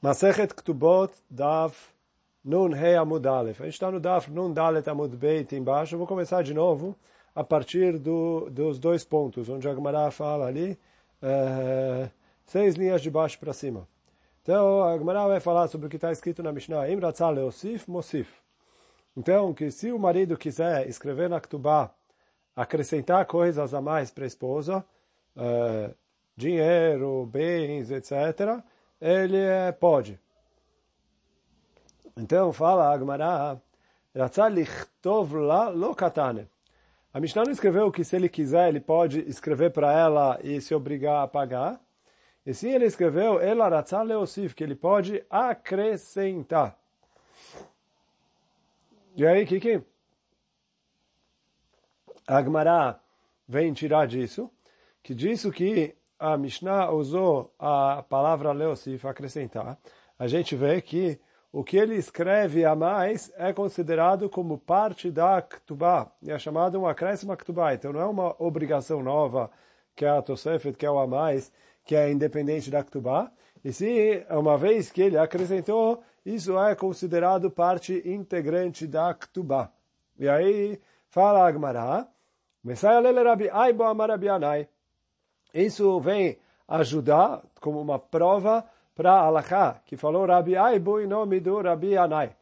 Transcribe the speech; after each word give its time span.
Masechet 0.00 0.54
Ktubot 0.54 1.10
Dav 1.28 1.74
Nun 2.44 2.72
He 2.72 2.94
Amud 2.94 3.26
Aleph. 3.26 3.60
A 3.60 3.64
gente 3.64 3.74
está 3.74 3.90
no 3.90 3.98
Dav 3.98 4.28
Nun 4.30 4.52
Dalet 4.52 4.88
Amud 4.88 5.16
Beit 5.16 5.56
embaixo. 5.56 5.96
Eu 5.96 5.98
vou 5.98 6.06
começar 6.06 6.40
de 6.42 6.54
novo 6.54 6.94
a 7.34 7.42
partir 7.42 7.98
do, 7.98 8.48
dos 8.48 8.78
dois 8.78 9.02
pontos, 9.02 9.48
onde 9.48 9.68
a 9.68 9.74
Gemara 9.74 10.08
fala 10.12 10.46
ali, 10.46 10.78
é, 11.20 12.08
seis 12.46 12.76
linhas 12.76 13.02
de 13.02 13.10
baixo 13.10 13.40
para 13.40 13.52
cima. 13.52 13.88
Então, 14.40 14.84
a 14.84 14.96
Gemara 14.96 15.26
vai 15.26 15.40
falar 15.40 15.66
sobre 15.66 15.88
o 15.88 15.90
que 15.90 15.96
está 15.96 16.12
escrito 16.12 16.44
na 16.44 16.52
Mishnah, 16.52 16.88
Imratzah 16.88 17.30
Leosif 17.30 17.90
Mosif. 17.90 18.30
Então, 19.16 19.52
que 19.52 19.68
se 19.72 19.90
o 19.90 19.98
marido 19.98 20.36
quiser 20.36 20.88
escrever 20.88 21.28
na 21.28 21.40
Ktubá, 21.40 21.90
acrescentar 22.54 23.26
coisas 23.26 23.74
a 23.74 23.80
mais 23.80 24.12
para 24.12 24.22
a 24.22 24.28
esposa, 24.28 24.84
é, 25.36 25.90
dinheiro, 26.36 27.26
bens, 27.26 27.90
etc., 27.90 28.62
ele 29.00 29.36
é, 29.36 29.72
pode. 29.72 30.18
Então 32.16 32.52
fala 32.52 32.92
Agmará, 32.92 33.58
lichtov 34.50 35.34
la 35.34 35.68
lo 35.68 35.94
katane. 35.94 36.48
A 37.12 37.20
Mishnah 37.20 37.44
não 37.44 37.52
escreveu 37.52 37.90
que 37.90 38.04
se 38.04 38.16
ele 38.16 38.28
quiser, 38.28 38.68
ele 38.68 38.80
pode 38.80 39.20
escrever 39.20 39.70
para 39.70 39.92
ela 39.92 40.38
e 40.42 40.60
se 40.60 40.74
obrigar 40.74 41.22
a 41.22 41.28
pagar. 41.28 41.80
E 42.44 42.52
sim 42.54 42.70
ele 42.70 42.86
escreveu, 42.86 43.40
ela 43.40 43.68
ratzah 43.68 44.02
leosif, 44.02 44.54
que 44.54 44.64
ele 44.64 44.74
pode 44.74 45.24
acrescentar. 45.28 46.78
E 49.16 49.26
aí, 49.26 49.44
Kiki? 49.44 49.82
Agmará 52.26 53.00
vem 53.46 53.72
tirar 53.72 54.06
disso, 54.06 54.50
que 55.02 55.14
disso 55.14 55.50
que 55.50 55.96
a 56.18 56.36
Mishnah 56.36 56.90
usou 56.90 57.52
a 57.58 58.02
palavra 58.08 58.52
leosif, 58.52 59.06
acrescentar, 59.06 59.78
a 60.18 60.26
gente 60.26 60.56
vê 60.56 60.80
que 60.82 61.20
o 61.52 61.64
que 61.64 61.76
ele 61.76 61.94
escreve 61.94 62.64
a 62.64 62.74
mais 62.74 63.32
é 63.36 63.52
considerado 63.52 64.28
como 64.28 64.58
parte 64.58 65.10
da 65.10 65.40
Ktubá, 65.40 66.10
e 66.22 66.30
é 66.30 66.38
chamado 66.38 66.78
um 66.78 66.86
acréscimo 66.86 67.36
Ktubá. 67.36 67.72
Então 67.72 67.92
não 67.92 68.00
é 68.00 68.04
uma 68.06 68.36
obrigação 68.38 69.02
nova, 69.02 69.50
que 69.96 70.04
é 70.04 70.10
a 70.10 70.20
Tosefet, 70.20 70.76
que 70.76 70.84
é 70.84 70.90
o 70.90 70.98
a 70.98 71.06
mais, 71.06 71.50
que 71.84 71.94
é 71.94 72.10
independente 72.10 72.70
da 72.70 72.84
Ktubá. 72.84 73.30
E 73.64 73.72
se, 73.72 74.26
uma 74.30 74.58
vez 74.58 74.90
que 74.90 75.02
ele 75.02 75.16
acrescentou, 75.16 76.02
isso 76.24 76.58
é 76.58 76.74
considerado 76.74 77.50
parte 77.50 78.02
integrante 78.04 78.86
da 78.86 79.14
Ktubá. 79.14 79.70
E 80.18 80.28
aí, 80.28 80.80
fala 81.08 81.48
Agmará, 81.48 82.06
Messiah 82.62 83.00
lele 83.00 83.22
Rabi 83.22 83.48
Aibo 83.50 83.84
Amarabianai. 83.84 84.68
Isso 85.52 85.98
vem 86.00 86.38
ajudar 86.66 87.42
como 87.60 87.80
uma 87.80 87.98
prova 87.98 88.64
para 88.94 89.12
Alaká, 89.12 89.80
que 89.86 89.96
falou 89.96 90.26
Rabi 90.26 90.56
Aibu 90.56 91.00
em 91.00 91.06
nome 91.06 91.40
do 91.40 91.60
Rabi 91.60 91.96
Anai. 91.96 92.34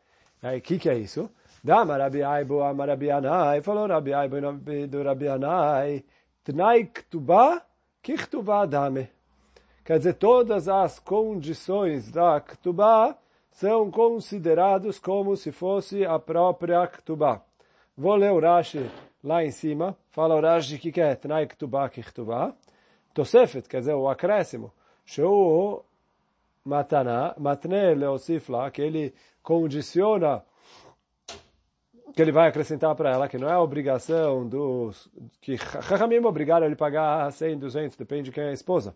O 0.43 0.61
que, 0.61 0.79
que 0.79 0.89
é 0.89 0.95
isso? 0.97 1.31
Dama 1.63 1.97
Rabi 1.97 2.23
Aibu 2.23 2.63
ama 2.63 2.87
Rabi 2.87 3.11
Anai, 3.11 3.61
falou 3.61 3.87
Rabi 3.87 4.15
Aibu 4.15 4.39
em 4.39 4.41
nome 4.41 4.87
do 4.87 5.03
Rabi 5.03 5.29
Anai, 5.29 6.05
Tnai 6.45 6.85
Ktubá, 6.85 7.63
Kichtubá 8.03 8.67
Dame. 8.67 9.09
Quer 9.85 9.98
dizer, 9.98 10.15
todas 10.15 10.69
as 10.69 10.98
condições 10.98 12.11
da 12.11 12.41
Ktubá 12.41 13.17
são 13.51 13.91
considerados 13.91 14.98
como 14.98 15.37
se 15.37 15.53
fosse 15.53 16.05
a 16.05 16.19
própria 16.19 16.87
Ktubá. 16.87 17.43
Vou 17.97 18.15
ler 18.15 18.33
o 18.33 18.41
Rashi 18.41 18.91
lá 19.23 19.45
em 19.45 19.51
cima. 19.51 19.97
Fala 20.11 20.37
o 20.37 20.41
Rashi 20.41 20.79
que 20.79 21.01
é 21.01 21.15
Tnai 21.15 21.47
Ktubá, 21.47 21.89
Kichtubá. 21.89 22.55
Tosefet, 23.17 23.67
quer 23.67 23.81
dizer, 23.81 23.95
o 23.95 24.11
acréscimo, 24.11 24.70
Sheu 25.06 25.83
matana, 26.62 27.34
matne 27.39 27.95
leosifla, 27.95 28.70
que 28.70 28.83
ele 28.83 29.14
condiciona, 29.42 30.45
que 32.14 32.20
ele 32.20 32.31
vai 32.31 32.48
acrescentar 32.48 32.95
para 32.95 33.11
ela, 33.11 33.27
que 33.27 33.39
não 33.39 33.48
é 33.48 33.56
obrigação 33.56 34.46
dos, 34.46 35.08
que 35.41 35.57
Chachamim 35.57 36.18
obrigaram 36.27 36.67
ele 36.67 36.74
a 36.74 36.77
pagar 36.77 37.33
100, 37.33 37.58
200, 37.58 37.96
depende 37.96 38.24
de 38.24 38.33
quem 38.33 38.45
é 38.45 38.51
a 38.51 38.52
esposa. 38.52 38.95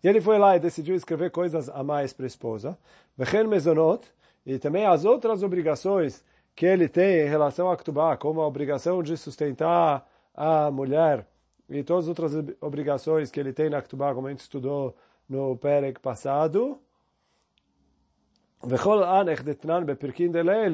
E 0.00 0.06
ele 0.06 0.20
foi 0.20 0.38
lá 0.38 0.54
e 0.54 0.60
decidiu 0.60 0.94
escrever 0.94 1.32
coisas 1.32 1.68
a 1.68 1.82
mais 1.82 2.12
para 2.12 2.26
a 2.26 2.28
esposa. 2.28 2.78
Vechen 3.16 3.48
mezonot, 3.48 4.06
e 4.46 4.56
também 4.56 4.86
as 4.86 5.04
outras 5.04 5.42
obrigações 5.42 6.24
que 6.54 6.64
ele 6.64 6.88
tem 6.88 7.26
em 7.26 7.28
relação 7.28 7.68
a 7.72 7.76
Ktubá, 7.76 8.16
como 8.16 8.40
a 8.40 8.46
obrigação 8.46 9.02
de 9.02 9.16
sustentar 9.16 10.08
a 10.32 10.70
mulher, 10.70 11.26
e 11.68 11.82
todas 11.82 12.04
as 12.04 12.08
outras 12.08 12.32
obrigações 12.60 13.30
que 13.30 13.38
ele 13.38 13.52
tem 13.52 13.68
na 13.68 13.82
Ktubá, 13.82 14.14
como 14.14 14.26
a 14.26 14.30
gente 14.30 14.40
estudou 14.40 14.96
no 15.28 15.56
Perek 15.56 16.00
passado. 16.00 16.80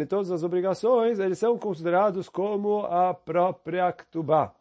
Todas 0.08 0.30
as 0.30 0.42
obrigações, 0.42 1.18
eles 1.18 1.38
são 1.38 1.58
considerados 1.58 2.28
como 2.28 2.86
a 2.86 3.12
própria 3.12 3.92
Ktubá. 3.92 4.54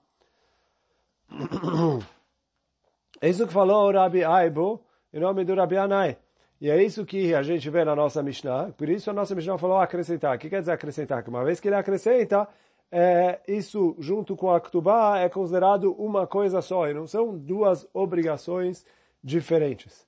É 3.22 3.30
isso 3.30 3.48
que 3.48 3.54
falou 3.54 3.88
o 3.88 3.92
Rabi 3.92 4.24
Aibo, 4.26 4.84
em 5.14 5.20
nome 5.20 5.46
do 5.46 5.56
Rabi 5.56 5.78
Anai. 5.78 6.18
E 6.60 6.70
é 6.70 6.84
isso 6.84 7.06
que 7.06 7.34
a 7.34 7.42
gente 7.44 7.70
vê 7.70 7.86
na 7.86 7.96
nossa 7.96 8.22
Mishnah. 8.24 8.72
Por 8.78 8.90
isso 8.90 9.10
a 9.10 9.14
nossa 9.14 9.34
Mishnah 9.36 9.58
falou 9.58 9.78
acrescentar. 9.78 10.36
O 10.36 10.40
que 10.40 10.50
quer 10.50 10.60
dizer 10.60 10.72
acrescentar? 10.72 11.24
Que 11.24 11.30
uma 11.30 11.44
vez 11.44 11.60
que 11.60 11.68
ele 11.68 11.76
acrescenta, 11.76 12.48
é, 12.96 13.42
isso 13.48 13.96
junto 13.98 14.36
com 14.36 14.52
a 14.52 14.62
Ktubá 14.62 15.18
é 15.18 15.28
considerado 15.28 15.94
uma 15.94 16.28
coisa 16.28 16.62
só, 16.62 16.88
e 16.88 16.94
não 16.94 17.08
são 17.08 17.36
duas 17.36 17.88
obrigações 17.92 18.86
diferentes. 19.24 20.06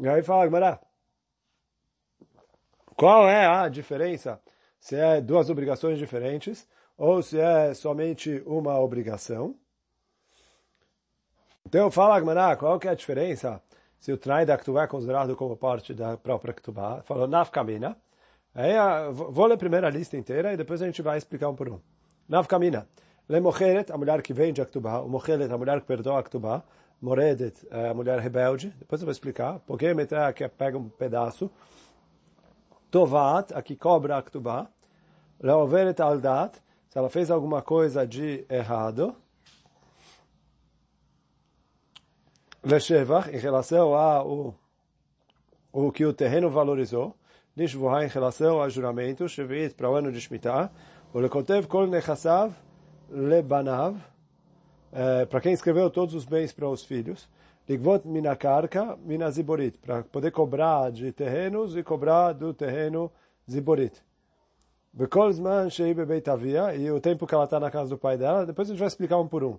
E 0.00 0.08
aí 0.08 0.24
fala, 0.24 0.48
Gmará, 0.48 0.80
qual 2.96 3.28
é 3.28 3.46
a 3.46 3.68
diferença 3.68 4.40
se 4.80 4.96
é 4.96 5.20
duas 5.20 5.48
obrigações 5.48 5.98
diferentes 5.98 6.66
ou 6.98 7.22
se 7.22 7.38
é 7.38 7.72
somente 7.72 8.42
uma 8.44 8.76
obrigação? 8.80 9.54
Então 11.64 11.92
fala, 11.92 12.18
Gmará, 12.18 12.56
qual 12.56 12.76
que 12.80 12.88
é 12.88 12.90
a 12.90 12.94
diferença 12.94 13.62
se 14.00 14.12
o 14.12 14.18
trai 14.18 14.44
da 14.44 14.58
Ktubá 14.58 14.82
é 14.82 14.88
considerado 14.88 15.36
como 15.36 15.56
parte 15.56 15.94
da 15.94 16.16
própria 16.16 16.52
Ktubá? 16.52 17.02
Falou, 17.04 17.28
nafkamina. 17.28 17.96
Aí, 18.58 18.72
vou 19.12 19.44
ler 19.44 19.84
a 19.84 19.90
lista 19.90 20.16
inteira 20.16 20.50
e 20.50 20.56
depois 20.56 20.80
a 20.80 20.86
gente 20.86 21.02
vai 21.02 21.18
explicar 21.18 21.50
um 21.50 21.54
por 21.54 21.68
um. 21.68 21.78
Nav 22.26 22.48
Kamina. 22.48 22.88
Lemocheret, 23.28 23.92
a 23.92 23.98
mulher 23.98 24.22
que 24.22 24.32
vende 24.32 24.62
a 24.62 24.64
Ktubá. 24.64 25.00
O 25.00 25.08
a 25.14 25.58
mulher 25.58 25.78
que 25.78 25.86
perdoa 25.86 26.20
a. 26.20 26.62
Moredet, 26.98 27.54
a 27.70 27.92
mulher 27.92 28.18
rebelde. 28.18 28.70
Depois 28.78 29.02
eu 29.02 29.04
vou 29.04 29.12
explicar. 29.12 29.58
Porque 29.66 29.92
meter 29.92 30.32
que 30.32 30.48
pega 30.48 30.78
um 30.78 30.88
pedaço. 30.88 31.50
Tovat, 32.90 33.52
a 33.54 33.60
que 33.60 33.76
cobra 33.76 34.16
a 34.16 34.22
Ktubá. 34.22 34.68
Leoveret 35.38 36.00
aldat, 36.00 36.56
se 36.88 36.96
ela 36.96 37.10
fez 37.10 37.30
alguma 37.30 37.60
coisa 37.60 38.06
de 38.06 38.46
errado. 38.48 39.14
Leshevach, 42.64 43.28
em 43.28 43.38
relação 43.38 43.94
ao 43.94 44.54
o 45.70 45.92
que 45.92 46.06
o 46.06 46.14
terreno 46.14 46.48
valorizou. 46.48 47.14
Nishvuha 47.56 48.04
em 48.04 48.08
relação 48.08 48.60
a 48.60 48.68
juramento, 48.68 49.26
Shevit 49.26 49.74
para 49.74 49.90
o 49.90 49.94
ano 49.94 50.12
de 50.12 50.20
Shemitah, 50.20 50.70
o 51.14 51.18
Lekotev 51.18 51.66
Kol 51.66 51.86
Nechassav 51.86 52.52
Lebanav, 53.08 53.96
para 55.30 55.40
quem 55.40 55.54
escreveu 55.54 55.88
todos 55.88 56.14
os 56.14 56.26
bens 56.26 56.52
para 56.52 56.68
os 56.68 56.84
filhos, 56.84 57.26
Ligvot 57.66 58.06
Minakarka 58.06 58.98
Minaziborit, 58.98 59.78
para 59.78 60.02
poder 60.02 60.32
cobrar 60.32 60.92
de 60.92 61.10
terrenos 61.12 61.74
e 61.74 61.82
cobrar 61.82 62.34
do 62.34 62.52
terreno 62.52 63.10
Ziborit. 63.50 64.02
Bekol 64.92 65.32
Zman 65.32 65.70
Shei 65.70 65.94
Bebeit 65.94 66.28
Avia, 66.28 66.74
e 66.74 66.90
o 66.90 67.00
tempo 67.00 67.26
que 67.26 67.34
ela 67.34 67.44
está 67.44 67.58
na 67.58 67.70
casa 67.70 67.88
do 67.88 67.96
pai 67.96 68.18
dela, 68.18 68.44
depois 68.44 68.68
a 68.68 68.72
gente 68.72 68.80
vai 68.80 68.88
explicar 68.88 69.16
um 69.18 69.26
por 69.26 69.42
um. 69.42 69.58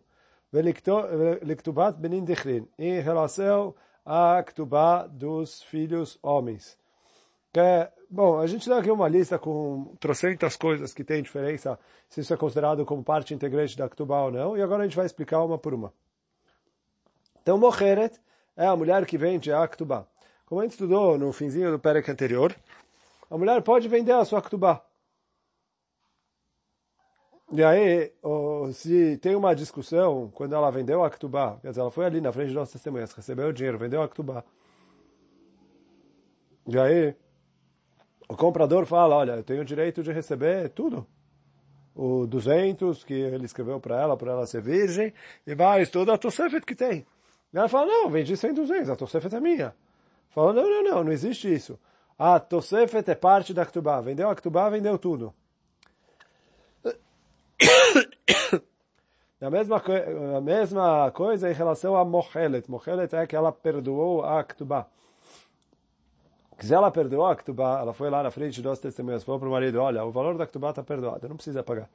Veliktubat 0.54 1.98
Benin 1.98 2.24
Dichrin, 2.24 2.68
em 2.78 3.00
relação 3.00 3.74
a 4.06 4.44
Ktubá 4.44 5.08
dos 5.08 5.64
filhos 5.64 6.20
homens. 6.22 6.78
É, 7.60 7.92
bom, 8.08 8.38
a 8.38 8.46
gente 8.46 8.70
dá 8.70 8.78
aqui 8.78 8.92
uma 8.92 9.08
lista 9.08 9.40
com 9.40 9.96
trocentas 10.00 10.56
coisas 10.56 10.94
que 10.94 11.04
tem 11.04 11.24
diferença, 11.24 11.80
se 12.08 12.22
isso 12.22 12.32
é 12.32 12.38
considerado 12.38 12.86
como 12.86 13.04
parte 13.04 13.34
integrante 13.34 13.76
da 13.76 13.90
Ktubá 13.90 14.26
ou 14.26 14.32
não, 14.32 14.56
e 14.56 14.62
agora 14.62 14.84
a 14.84 14.86
gente 14.86 14.96
vai 14.96 15.08
explicar 15.08 15.44
uma 15.44 15.58
por 15.58 15.74
uma. 15.74 15.92
Então, 17.42 17.58
Mocheret 17.58 18.20
é 18.56 18.68
a 18.68 18.76
mulher 18.76 19.04
que 19.08 19.18
vende 19.18 19.52
a 19.52 19.68
Ktubá. 19.68 20.06
Como 20.46 20.62
a 20.62 20.66
gente 20.66 20.74
estudou 20.74 21.18
no 21.18 21.34
finzinho 21.34 21.72
do 21.72 21.80
Perek 21.80 22.12
anterior, 22.12 22.56
a 23.28 23.36
mulher 23.36 23.62
pode 23.64 23.88
vender 23.88 24.12
a 24.12 24.24
sua 24.24 24.40
Ktubá. 24.40 24.86
E 27.52 27.64
aí, 27.64 28.14
se 28.74 29.18
tem 29.18 29.36
uma 29.36 29.56
discussão, 29.56 30.30
quando 30.36 30.54
ela 30.54 30.70
vendeu 30.70 31.04
a 31.04 31.10
Ktubá, 31.10 31.58
quer 31.62 31.70
dizer, 31.70 31.82
ela 31.82 31.90
foi 31.90 32.06
ali 32.06 32.22
na 32.22 32.32
frente 32.32 32.50
de 32.50 32.54
nossas 32.54 32.74
testemunhas, 32.74 33.14
recebeu 33.14 33.48
o 33.48 33.54
dinheiro, 33.54 33.80
vendeu 33.80 34.04
a 34.04 34.08
Ktubá. 34.08 34.44
E 36.68 36.78
aí, 36.78 37.16
o 38.28 38.36
comprador 38.36 38.86
fala, 38.86 39.16
olha, 39.16 39.32
eu 39.34 39.44
tenho 39.44 39.62
o 39.62 39.66
direito 39.66 40.04
de 40.04 40.12
receber 40.12 40.70
tudo. 40.70 41.08
O 41.96 42.28
200 42.28 43.04
que 43.04 43.14
ele 43.14 43.46
escreveu 43.46 43.80
para 43.80 44.00
ela, 44.00 44.18
para 44.18 44.32
ela 44.32 44.46
ser 44.46 44.62
virgem, 44.62 45.14
e 45.46 45.56
mais 45.56 45.90
toda 45.90 46.14
a 46.14 46.18
Tosefet 46.18 46.66
que 46.66 46.76
tem. 46.76 47.06
E 47.54 47.58
ela 47.58 47.70
fala, 47.70 47.88
não, 47.88 48.10
vendi 48.10 48.36
100, 48.36 48.54
200, 48.54 48.90
a 48.90 48.96
Tosefet 48.96 49.36
é 49.36 49.40
minha. 49.40 49.74
Falou, 50.30 50.54
não, 50.54 50.70
não, 50.70 50.84
não, 50.84 51.04
não 51.06 51.12
existe 51.12 51.52
isso. 51.52 51.80
A 52.20 52.40
Tosefet 52.40 53.10
é 53.10 53.16
parte 53.16 53.54
da 53.54 53.66
Ktubá. 53.66 54.02
Vendeu 54.02 54.30
a 54.30 54.36
Ktubá, 54.36 54.70
vendeu 54.70 54.98
tudo. 54.98 55.34
A 59.40 59.52
mesma, 59.52 59.80
a 60.36 60.42
mesma 60.42 61.12
coisa 61.12 61.48
em 61.48 61.54
relação 61.54 61.96
a 61.96 62.04
Mochelet. 62.04 62.70
Mochelet 62.72 63.16
é 63.16 63.28
que 63.28 63.36
ela 63.36 63.52
perdoou 63.52 64.26
a 64.26 64.44
Ktubá. 64.44 64.88
Se 66.60 66.74
ela 66.74 66.90
perdoou 66.90 67.26
a 67.26 67.36
Ktubá, 67.36 67.80
ela 67.80 67.94
foi 67.94 68.10
lá 68.10 68.24
na 68.24 68.32
frente 68.32 68.62
dos 68.62 68.80
testemunhas, 68.80 69.24
falou 69.24 69.40
para 69.40 69.50
o 69.50 69.52
marido, 69.52 69.80
olha, 69.80 70.04
o 70.04 70.12
valor 70.12 70.38
da 70.38 70.48
Ktubá 70.48 70.72
está 70.72 70.84
perdoado, 70.84 71.28
não 71.30 71.36
precisa 71.36 71.62
pagar. 71.64 71.90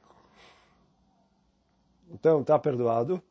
Então, 2.11 2.41
está 2.41 2.57
perdoado. 2.57 3.21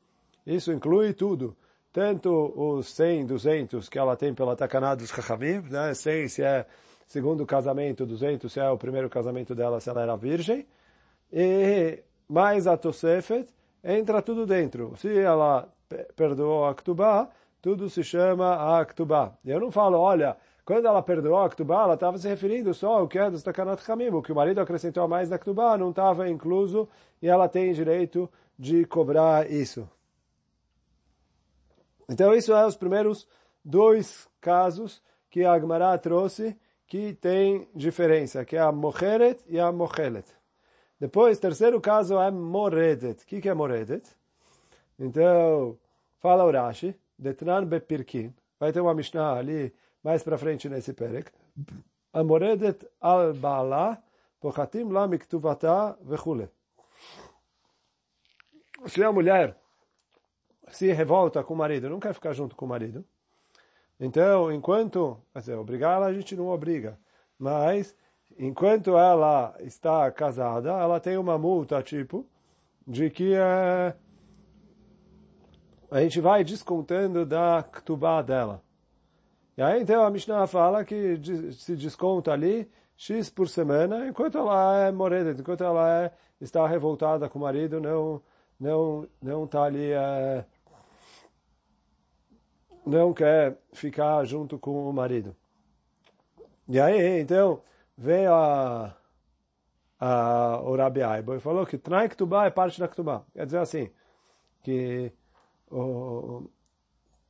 Isso 0.46 0.72
inclui 0.72 1.14
tudo. 1.14 1.56
Tanto 1.92 2.52
os 2.56 2.88
100, 2.94 3.26
200 3.26 3.88
que 3.88 3.98
ela 3.98 4.16
tem 4.16 4.34
pela 4.34 4.56
Takaná 4.56 4.94
dos 4.94 5.10
Chachamim, 5.10 5.60
né? 5.70 5.94
100 5.94 6.28
se 6.28 6.42
é 6.42 6.66
segundo 7.06 7.44
casamento, 7.44 8.06
200 8.06 8.50
se 8.50 8.58
é 8.58 8.68
o 8.70 8.78
primeiro 8.78 9.08
casamento 9.08 9.54
dela, 9.54 9.80
se 9.80 9.88
ela 9.88 10.02
era 10.02 10.16
virgem. 10.16 10.66
E 11.30 12.02
mais 12.28 12.66
a 12.66 12.76
Tosefet, 12.76 13.46
entra 13.84 14.22
tudo 14.22 14.46
dentro. 14.46 14.94
Se 14.96 15.18
ela 15.18 15.68
perdoou 16.16 16.66
a 16.66 16.74
Ktubá, 16.74 17.28
tudo 17.60 17.88
se 17.88 18.02
chama 18.02 18.78
a 18.78 18.84
Ktubá. 18.84 19.34
Eu 19.44 19.60
não 19.60 19.70
falo, 19.70 19.98
olha, 19.98 20.36
quando 20.64 20.86
ela 20.86 21.02
perdoou 21.02 21.40
a 21.40 21.48
Ktubá, 21.48 21.82
ela 21.82 21.94
estava 21.94 22.18
se 22.18 22.28
referindo 22.28 22.72
só 22.72 22.98
ao 22.98 23.08
que 23.08 23.18
é 23.18 23.30
dos 23.30 23.42
Takanat 23.42 23.82
Hamim, 23.90 24.08
o 24.08 24.22
que 24.22 24.32
o 24.32 24.34
marido 24.34 24.60
acrescentou 24.60 25.02
a 25.02 25.08
mais 25.08 25.28
na 25.28 25.38
Ktubá 25.38 25.76
não 25.76 25.90
estava 25.90 26.28
incluso 26.28 26.88
e 27.20 27.28
ela 27.28 27.48
tem 27.48 27.72
direito 27.72 28.30
de 28.58 28.84
cobrar 28.84 29.50
isso. 29.50 29.88
Então, 32.08 32.34
isso 32.34 32.52
é 32.52 32.66
os 32.66 32.76
primeiros 32.76 33.26
dois 33.64 34.28
casos 34.40 35.02
que 35.30 35.44
a 35.44 35.52
Agmará 35.52 35.96
trouxe 35.98 36.56
que 36.86 37.14
tem 37.14 37.68
diferença, 37.74 38.44
que 38.44 38.54
é 38.54 38.60
a 38.60 38.70
Mocheret 38.70 39.42
e 39.48 39.58
a 39.58 39.72
Mochelet. 39.72 40.26
Depois, 41.00 41.38
terceiro 41.38 41.80
caso 41.80 42.20
é 42.20 42.30
Moredet. 42.30 43.22
O 43.22 43.26
que, 43.26 43.40
que 43.40 43.48
é 43.48 43.54
Moredet? 43.54 44.08
Então, 44.98 45.76
fala 46.20 46.44
o 46.44 46.50
Rashi, 46.52 46.94
Detran 47.18 47.64
Bepirkin. 47.64 48.32
Vai 48.60 48.72
ter 48.72 48.80
uma 48.80 48.94
Mishnah 48.94 49.38
ali 49.38 49.74
mais 50.02 50.22
para 50.22 50.38
frente 50.38 50.68
nesse 50.68 50.92
Perek. 50.92 51.30
A 52.12 52.22
Moredet 52.22 52.86
al 53.00 53.34
Baala, 53.34 54.02
Pochatim 54.40 54.90
la 54.90 55.06
miktuvata 55.06 55.96
vechule. 56.02 56.50
Se 58.86 59.02
a 59.04 59.12
mulher 59.12 59.56
se 60.68 60.92
revolta 60.92 61.44
com 61.44 61.54
o 61.54 61.56
marido, 61.56 61.88
não 61.88 62.00
quer 62.00 62.12
ficar 62.12 62.32
junto 62.32 62.56
com 62.56 62.64
o 62.64 62.68
marido, 62.68 63.04
então, 64.00 64.50
enquanto, 64.50 65.22
quer 65.32 65.38
dizer, 65.38 65.54
obrigar 65.54 65.96
ela 65.96 66.06
a 66.06 66.12
gente 66.12 66.34
não 66.34 66.48
obriga, 66.48 66.98
mas 67.38 67.94
enquanto 68.36 68.98
ela 68.98 69.54
está 69.60 70.10
casada, 70.10 70.70
ela 70.70 70.98
tem 70.98 71.16
uma 71.16 71.38
multa, 71.38 71.80
tipo, 71.82 72.26
de 72.84 73.10
que 73.10 73.34
é, 73.34 73.94
a 75.90 76.00
gente 76.00 76.20
vai 76.20 76.42
descontando 76.42 77.24
da 77.24 77.62
ktubá 77.62 78.22
dela. 78.22 78.61
E 79.62 79.64
aí, 79.64 79.80
então, 79.80 80.02
a 80.04 80.10
Mishnah 80.10 80.48
fala 80.48 80.84
que 80.84 81.16
se 81.52 81.76
desconta 81.76 82.32
ali 82.32 82.68
X 82.96 83.30
por 83.30 83.48
semana, 83.48 84.08
enquanto 84.08 84.36
ela 84.36 84.88
é 84.88 84.90
morena, 84.90 85.30
enquanto 85.38 85.62
ela 85.62 86.02
é, 86.02 86.12
está 86.40 86.66
revoltada 86.66 87.28
com 87.28 87.38
o 87.38 87.42
marido, 87.42 87.80
não 87.80 88.20
não 88.58 89.08
não 89.22 89.44
está 89.44 89.62
ali, 89.62 89.92
é, 89.92 90.44
não 92.84 93.14
quer 93.14 93.56
ficar 93.72 94.24
junto 94.24 94.58
com 94.58 94.90
o 94.90 94.92
marido. 94.92 95.36
E 96.68 96.80
aí, 96.80 97.20
então, 97.20 97.62
veio 97.96 98.34
a, 98.34 98.96
a, 100.00 100.60
o 100.64 100.74
Rabi 100.74 101.04
Aibo 101.04 101.36
e 101.36 101.40
falou 101.40 101.64
que 101.64 101.78
Tnai 101.78 102.08
Ktubá 102.08 102.46
é 102.46 102.50
parte 102.50 102.80
da 102.80 102.88
Ktubá. 102.88 103.22
Quer 103.32 103.46
dizer 103.46 103.58
assim, 103.58 103.88
que 104.60 105.12
o, 105.70 106.50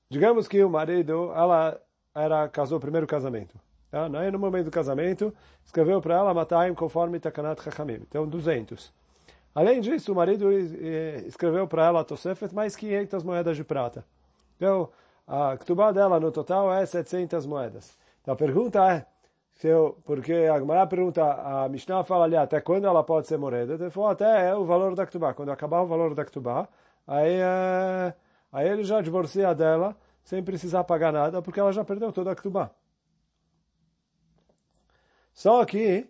digamos 0.08 0.48
que 0.48 0.64
o 0.64 0.70
marido, 0.70 1.30
ela 1.34 1.78
era 2.14 2.48
casou 2.48 2.78
primeiro 2.80 3.06
casamento. 3.06 3.58
Tá? 3.90 4.06
Aí 4.18 4.30
no 4.30 4.38
momento 4.38 4.66
do 4.66 4.70
casamento, 4.70 5.34
escreveu 5.64 6.00
para 6.00 6.16
ela 6.16 6.34
Mataim 6.34 6.74
conforme 6.74 7.20
Takanat 7.20 7.62
Chachamim. 7.62 8.00
Então, 8.08 8.26
200. 8.26 8.92
Além 9.54 9.80
disso, 9.80 10.12
o 10.12 10.14
marido 10.14 10.50
escreveu 11.26 11.66
para 11.68 11.86
ela 11.86 12.04
Tosefet 12.04 12.54
mais 12.54 12.74
500 12.74 13.22
moedas 13.22 13.56
de 13.56 13.64
prata. 13.64 14.04
Então, 14.56 14.88
a 15.26 15.56
Ktubá 15.56 15.92
dela 15.92 16.18
no 16.18 16.32
total 16.32 16.72
é 16.72 16.84
700 16.84 17.46
moedas. 17.46 17.96
Então 18.22 18.34
a 18.34 18.36
pergunta 18.36 18.84
é, 18.92 19.06
se 19.54 19.68
eu, 19.68 19.96
porque 20.04 20.32
a 20.32 20.58
Gemara 20.58 20.86
pergunta, 20.86 21.22
a 21.22 21.68
Mishnah 21.68 22.04
fala 22.04 22.24
ali, 22.24 22.36
até 22.36 22.60
quando 22.60 22.86
ela 22.86 23.02
pode 23.04 23.26
ser 23.26 23.36
moreda? 23.36 23.74
Ele 23.74 23.90
falou, 23.90 24.10
até 24.10 24.48
é 24.48 24.54
o 24.54 24.64
valor 24.64 24.94
da 24.94 25.06
Ktubá. 25.06 25.34
Quando 25.34 25.50
acabar 25.50 25.82
o 25.82 25.86
valor 25.86 26.14
da 26.14 26.24
Ktubá, 26.24 26.68
aí, 27.06 27.36
é, 27.40 28.14
aí 28.52 28.68
ele 28.68 28.84
já 28.84 29.00
divorcia 29.00 29.54
dela, 29.54 29.96
sem 30.24 30.42
precisar 30.42 30.84
pagar 30.84 31.12
nada, 31.12 31.42
porque 31.42 31.60
ela 31.60 31.72
já 31.72 31.84
perdeu 31.84 32.12
toda 32.12 32.30
a 32.30 32.36
Ktubá. 32.36 32.70
Só 35.32 35.64
que 35.64 36.08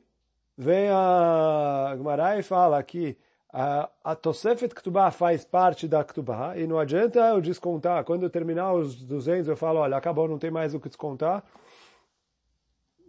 vem 0.57 0.89
a 0.91 1.95
Gemara 1.97 2.39
e 2.39 2.43
fala 2.43 2.83
que 2.83 3.17
a, 3.53 3.89
a 4.03 4.15
Tosefet 4.15 4.75
Ktubá 4.75 5.11
faz 5.11 5.45
parte 5.45 5.87
da 5.87 6.03
Ktubá 6.03 6.57
e 6.57 6.67
não 6.67 6.79
adianta 6.79 7.21
eu 7.21 7.41
descontar. 7.41 8.05
Quando 8.05 8.23
eu 8.23 8.31
terminar 8.31 8.73
os 8.73 8.97
200, 8.97 9.49
eu 9.49 9.57
falo, 9.57 9.81
olha, 9.81 9.97
acabou, 9.97 10.27
não 10.27 10.39
tem 10.39 10.51
mais 10.51 10.75
o 10.75 10.81
que 10.81 10.89
descontar. 10.89 11.45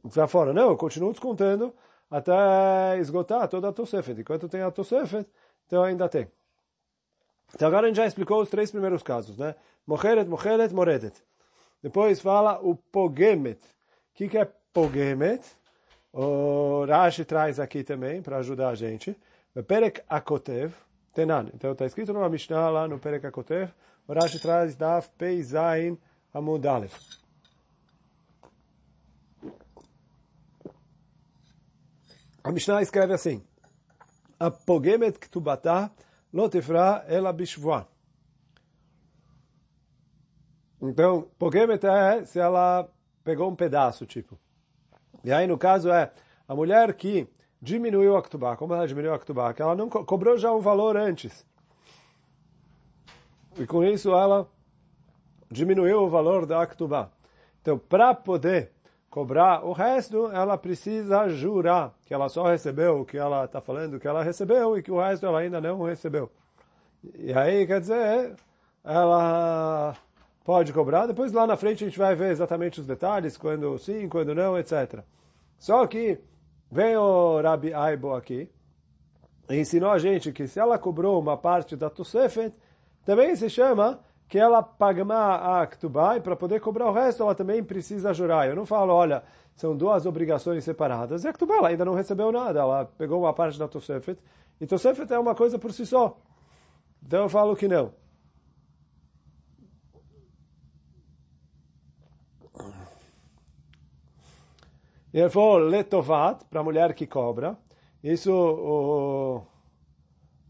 Está 0.06 0.28
fora. 0.28 0.54
Não, 0.54 0.70
eu 0.70 0.78
continuo 0.78 1.12
descontando 1.12 1.74
até 2.12 3.00
esgotar 3.00 3.48
toda 3.48 3.70
a 3.70 3.74
Tosefet. 3.74 4.20
Enquanto 4.20 4.50
tem 4.50 4.62
a 4.62 4.70
Tosefet, 4.70 5.26
então 5.66 5.82
ainda 5.84 6.10
tem. 6.10 6.30
Então 7.56 7.68
agora 7.68 7.86
a 7.86 7.90
gente 7.90 7.98
já 7.98 8.06
explicou 8.06 8.42
os 8.42 8.50
três 8.50 8.72
primeiros 8.72 9.04
casos, 9.04 9.38
né? 9.38 9.56
Mocheret, 9.86 10.28
Mocheret, 10.28 10.74
Moredet. 10.74 11.16
Depois 11.82 12.20
fala 12.20 12.60
o 12.62 12.76
Pogemet. 12.76 13.60
O 13.60 14.16
que, 14.16 14.30
que 14.30 14.38
é 14.38 14.46
Pogemet? 14.74 15.44
O 16.12 16.86
Rashi 16.86 17.26
traz 17.26 17.60
aqui 17.60 17.84
também 17.84 18.22
para 18.22 18.38
ajudar 18.38 18.70
a 18.70 18.76
gente. 18.76 19.16
Perek 19.68 20.02
Akotev, 20.10 20.74
Tenan. 21.14 21.48
Então 21.54 21.74
está 21.74 21.86
escrito 21.86 22.14
numa 22.14 22.30
Mishnah 22.30 22.70
lá 22.70 22.88
no 22.88 22.98
Perek 22.98 23.28
Akotev, 23.28 23.72
o 24.08 24.14
Rashi 24.14 24.40
traz 24.40 24.76
Daf 24.76 25.10
Peizain 25.18 25.98
Amud. 26.34 26.66
A 32.44 32.52
Mishnah 32.52 32.82
escreve 32.82 33.14
assim, 33.14 33.44
Apogemet 34.40 35.18
Ktubata 35.18 35.92
Lotifra 36.34 37.06
Ela 37.08 37.32
Bishvua. 37.32 37.88
Então, 40.82 41.30
Pogemet 41.38 41.86
é 41.86 42.26
se 42.26 42.40
ela 42.40 42.90
pegou 43.24 43.50
um 43.50 43.56
pedaço, 43.56 44.06
tipo. 44.06 44.38
E 45.24 45.32
aí, 45.32 45.48
no 45.48 45.58
caso, 45.58 45.90
é 45.90 46.12
a 46.48 46.56
mulher 46.56 46.94
que 46.96 47.28
diminuiu 47.62 48.18
a 48.18 48.22
Ktubá. 48.22 48.58
Como 48.58 48.74
ela 48.74 48.88
diminuiu 48.88 49.14
a 49.14 49.20
Ktubá? 49.20 49.54
Que 49.54 49.62
ela 49.62 49.76
não 49.76 49.88
co 49.88 50.04
cobrou 50.04 50.38
já 50.38 50.52
um 50.52 50.60
valor 50.60 50.98
antes. 50.98 51.46
E 53.58 53.66
com 53.66 53.84
isso 53.84 54.12
ela 54.14 54.50
diminuiu 55.50 56.02
o 56.02 56.10
valor 56.10 56.46
da 56.46 56.66
Ktubá. 56.66 57.12
Então, 57.62 57.78
para 57.78 58.14
poder 58.14 58.74
cobrar 59.14 59.64
o 59.64 59.74
resto, 59.74 60.32
ela 60.32 60.58
precisa 60.58 61.30
jurar 61.30 61.94
que 62.06 62.14
ela 62.14 62.28
só 62.30 62.48
recebeu 62.48 63.02
o 63.02 63.06
que 63.06 63.18
ela 63.18 63.46
está 63.46 63.62
falando 63.62 64.00
que 64.00 64.08
ela 64.08 64.24
recebeu 64.24 64.78
e 64.78 64.82
que 64.82 64.92
o 64.92 65.00
resto 65.00 65.26
ela 65.26 65.40
ainda 65.40 65.62
não 65.62 65.84
recebeu. 65.84 66.32
E 67.16 67.32
aí, 67.34 67.68
quer 67.68 67.80
dizer, 67.80 68.36
ela 68.84 69.96
pode 70.44 70.74
cobrar. 70.74 71.06
Depois 71.06 71.32
lá 71.32 71.46
na 71.46 71.56
frente 71.56 71.84
a 71.84 71.88
gente 71.88 72.00
vai 72.00 72.16
ver 72.16 72.32
exatamente 72.32 72.82
os 72.82 72.88
detalhes, 72.88 73.38
quando 73.38 73.78
sim, 73.78 74.10
quando 74.10 74.34
não, 74.34 74.58
etc. 74.58 75.04
Só 75.60 75.86
que 75.86 76.20
Vem 76.74 76.98
o 76.98 77.40
Rabi 77.40 77.72
Aibo 77.72 78.16
aqui 78.16 78.50
e 79.48 79.60
ensinou 79.60 79.92
a 79.92 80.00
gente 80.00 80.32
que 80.32 80.48
se 80.48 80.60
ela 80.60 80.80
cobrou 80.80 81.22
uma 81.22 81.38
parte 81.38 81.76
da 81.76 81.88
Tosefet, 81.88 82.52
também 83.06 83.36
se 83.36 83.48
chama 83.48 84.00
que 84.34 84.40
ela 84.40 84.64
pagma 84.64 85.62
a 85.62 85.68
Ktubá 85.68 86.18
e 86.18 86.20
para 86.20 86.36
poder 86.36 86.60
cobrar 86.60 86.90
o 86.90 86.92
resto 86.92 87.22
ela 87.22 87.36
também 87.36 87.64
precisa 87.64 88.12
jurar. 88.16 88.50
Eu 88.50 88.56
não 88.56 88.66
falo, 88.66 88.92
olha, 88.92 89.24
são 89.54 89.78
duas 89.78 90.08
obrigações 90.08 90.64
separadas. 90.64 91.24
E 91.24 91.28
a 91.28 91.34
Ktubá 91.34 91.58
ela 91.58 91.68
ainda 91.68 91.86
não 91.86 91.94
recebeu 91.94 92.32
nada, 92.32 92.62
ela 92.62 92.86
pegou 92.98 93.20
uma 93.20 93.32
parte 93.32 93.60
da 93.60 93.68
Tosefet. 93.68 94.20
E 94.60 94.66
Tosefet 94.66 95.14
é 95.14 95.20
uma 95.20 95.36
coisa 95.36 95.60
por 95.60 95.72
si 95.72 95.86
só. 95.86 96.18
Então 97.06 97.22
eu 97.22 97.30
falo 97.30 97.56
que 97.56 97.68
não. 97.68 97.94
E 105.14 105.20
ele 105.20 105.30
falou 105.30 105.60
letovat, 105.60 106.44
para 106.50 106.62
a 106.62 106.64
mulher 106.64 106.96
que 106.96 107.06
cobra. 107.06 107.56
Isso 108.04 108.34
o, 108.34 109.44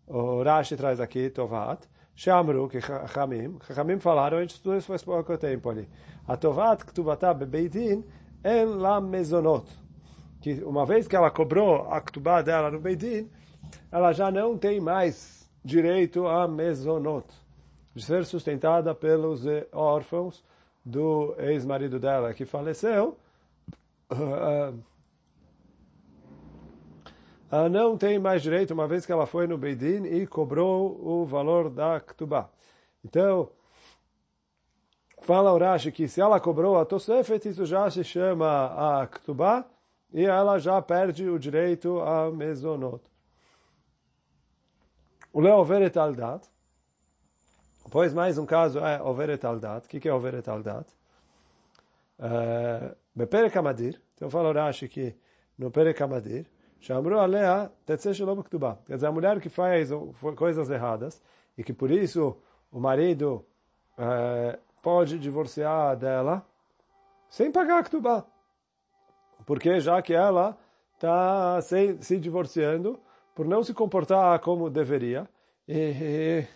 o 0.08 0.42
Rashi 0.42 0.78
traz 0.78 1.02
aqui, 1.02 1.30
tovat. 1.30 1.86
Shamru, 2.16 2.70
que 2.70 2.80
Chachamim, 2.80 3.58
Chachamim 3.66 4.00
falaram, 4.00 4.38
a 4.38 4.42
gente 4.42 4.52
estudou 4.52 4.78
isso 4.78 4.88
faz 4.88 5.04
pouco 5.04 5.38
tempo 5.38 5.70
ali. 5.70 5.90
A 6.28 6.38
Tovat 6.38 6.86
Ktubata 6.86 7.34
Bebeidin 7.34 8.04
en 8.44 8.80
la 8.80 9.02
mezonot. 9.02 9.68
Que 10.42 10.64
uma 10.64 10.86
vez 10.86 11.08
que 11.08 11.16
ela 11.16 11.32
cobrou 11.32 11.92
a 11.92 12.00
Ktubá 12.02 12.42
dela 12.42 12.70
no 12.70 12.80
Beidin, 12.80 13.30
ela 13.92 14.12
já 14.14 14.30
não 14.30 14.58
tem 14.58 14.80
mais 14.80 15.50
direito 15.64 16.28
a 16.28 16.48
mezonot, 16.48 17.28
de 17.96 18.04
ser 18.04 18.26
sustentada 18.26 18.94
pelos 18.94 19.46
órfãos 19.72 20.44
do 20.86 21.34
ex-marido 21.40 22.00
dela 22.00 22.34
que 22.34 22.46
faleceu. 22.46 23.18
Ela 27.54 27.70
não 27.70 27.96
tem 27.96 28.18
mais 28.18 28.42
direito, 28.42 28.74
uma 28.74 28.88
vez 28.88 29.06
que 29.06 29.12
ela 29.12 29.28
foi 29.28 29.46
no 29.46 29.60
Beidin 29.60 30.06
e 30.06 30.26
cobrou 30.26 31.00
o 31.00 31.24
valor 31.24 31.70
da 31.70 32.00
Ktubá. 32.00 32.50
Então, 33.06 33.48
fala 35.22 35.54
o 35.54 35.58
Rashi 35.60 35.92
que 35.92 36.08
se 36.08 36.20
ela 36.20 36.40
cobrou 36.40 36.80
a 36.80 36.84
Tosefet, 36.84 37.48
isso 37.48 37.64
já 37.64 37.88
se 37.92 38.04
chama 38.04 39.02
a 39.02 39.06
Ktubá, 39.06 39.66
e 40.12 40.26
ela 40.26 40.58
já 40.58 40.82
perde 40.82 41.30
o 41.30 41.38
direito 41.38 42.00
a 42.00 42.32
Mezonot. 42.32 43.04
O 45.32 45.40
Leo 45.40 45.54
Aldat, 45.54 46.48
pois 47.92 48.16
mais 48.16 48.40
um 48.40 48.48
caso 48.48 48.80
é 48.80 49.00
Overet 49.00 49.46
Aldat. 49.46 49.86
O 49.86 49.90
que 49.90 50.10
é 50.10 50.12
Overet 50.12 50.50
Aldat? 50.50 50.90
Amadir, 53.56 54.02
então 54.16 54.28
fala 54.28 54.50
o 54.50 54.54
Rashi 54.54 54.88
que 54.88 55.16
no 55.56 55.70
Perek 55.70 56.02
Amadir, 56.02 56.48
Shamru 56.84 57.18
alea 57.18 57.72
tetze 57.86 58.14
shalom 58.14 58.44
ktubá. 58.44 58.78
Quer 58.86 58.96
dizer, 58.96 59.08
a 59.08 59.12
mulher 59.12 59.40
que 59.40 59.48
faz 59.48 59.90
coisas 60.36 60.70
erradas 60.70 61.22
e 61.58 61.64
que 61.64 61.72
por 61.72 61.90
isso 61.90 62.36
o 62.70 62.78
marido 62.78 63.46
é, 63.98 64.60
pode 64.82 65.18
divorciar 65.18 65.96
dela 65.96 66.46
sem 67.30 67.50
pagar 67.54 67.86
ktubá. 67.86 68.26
Porque 69.46 69.80
já 69.80 70.02
que 70.02 70.14
ela 70.14 70.58
está 70.96 71.62
se, 71.62 71.98
se 72.02 72.20
divorciando 72.20 73.00
por 73.34 73.48
não 73.48 73.64
se 73.64 73.74
comportar 73.74 74.38
como 74.40 74.70
deveria. 74.70 75.26
E, 75.66 75.78
e, 75.78 76.48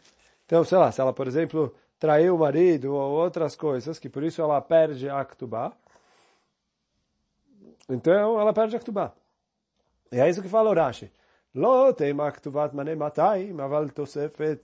então, 0.45 0.61
sei 0.65 0.77
lá, 0.77 0.91
se 0.91 0.99
ela, 0.99 1.13
por 1.13 1.25
exemplo, 1.25 1.73
traiu 1.97 2.35
o 2.35 2.39
marido 2.39 2.93
ou 2.93 3.13
outras 3.13 3.55
coisas, 3.55 3.97
que 3.97 4.09
por 4.09 4.23
isso 4.23 4.41
ela 4.41 4.59
perde 4.59 5.09
a 5.09 5.23
ktubá, 5.23 5.71
então 7.87 8.37
ela 8.37 8.51
perde 8.51 8.75
a 8.75 8.79
ktubá. 8.79 9.13
E 10.11 10.19
é 10.19 10.29
isso 10.29 10.41
que 10.41 10.49
fala 10.49 10.69
o 10.69 10.73
Rashi. 10.73 11.11
Lo 11.55 11.93
tema 11.93 12.31
ktuvat 12.31 12.73
mane 12.75 12.95
matai, 12.95 13.51
maval 13.51 13.89
tosefet 13.89 14.61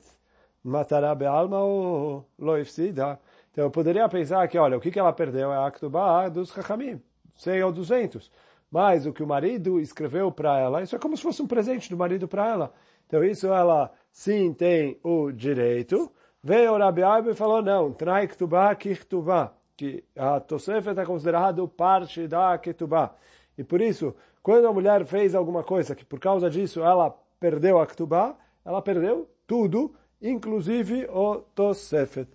matará 0.63 1.15
bealma 1.15 1.59
ou 1.59 2.25
lo. 2.37 2.57
Então 2.57 3.65
eu 3.65 3.71
poderia 3.71 4.07
pensar 4.09 4.47
que, 4.47 4.57
olha, 4.57 4.77
o 4.77 4.79
que, 4.79 4.91
que 4.91 4.99
ela 4.99 5.13
perdeu 5.13 5.51
é 5.51 5.65
a 5.65 5.71
ktubá 5.71 6.29
dos 6.29 6.51
chachamim, 6.51 7.01
100 7.35 7.63
ou 7.63 7.71
200. 7.71 8.31
Mas 8.71 9.05
o 9.05 9.13
que 9.13 9.21
o 9.21 9.27
marido 9.27 9.79
escreveu 9.79 10.31
para 10.31 10.57
ela, 10.59 10.81
isso 10.81 10.95
é 10.95 10.99
como 10.99 11.15
se 11.15 11.21
fosse 11.21 11.41
um 11.41 11.47
presente 11.47 11.89
do 11.89 11.97
marido 11.97 12.27
para 12.27 12.47
ela. 12.47 12.73
Então 13.05 13.23
isso 13.23 13.47
ela 13.47 13.91
sim 14.11 14.53
tem 14.53 14.99
o 15.03 15.31
direito. 15.31 16.11
Veio 16.41 16.73
o 16.73 16.77
Rabi 16.77 17.03
Aiba 17.03 17.31
e 17.31 17.35
falou, 17.35 17.61
não, 17.61 17.91
trai 17.93 18.27
ktubá 18.27 18.73
kichtubá, 18.75 19.53
que 19.77 20.03
a 20.15 20.39
tosefet 20.39 20.99
é 20.99 21.05
considerado 21.05 21.67
parte 21.67 22.27
da 22.27 22.57
ktubá. 22.57 23.15
E 23.57 23.63
por 23.63 23.81
isso, 23.81 24.15
quando 24.43 24.67
a 24.67 24.73
mulher 24.73 25.05
fez 25.05 25.33
alguma 25.33 25.63
coisa 25.63 25.95
que 25.95 26.03
por 26.03 26.19
causa 26.19 26.49
disso 26.49 26.83
ela 26.83 27.17
perdeu 27.39 27.79
a 27.79 27.87
Ktubá, 27.87 28.35
ela 28.65 28.81
perdeu 28.81 29.29
tudo, 29.47 29.95
inclusive 30.21 31.05
o 31.09 31.37
Tosefet. 31.55 32.27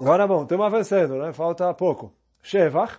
Agora, 0.00 0.26
bom, 0.26 0.42
estamos 0.42 0.66
avançando, 0.66 1.16
né? 1.16 1.32
Falta 1.32 1.72
pouco. 1.74 2.12
Shevach. 2.42 2.98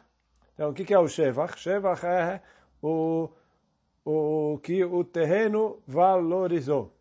Então, 0.53 0.69
o 0.69 0.74
que 0.74 0.93
é 0.93 1.00
o 1.00 1.07
Shevach? 1.07 1.60
Shevach 1.60 2.05
é 2.05 2.39
o, 2.81 3.29
o 4.05 4.60
que 4.63 4.86
o 4.86 5.03
terreno 5.03 5.81
valorizou. 5.86 6.95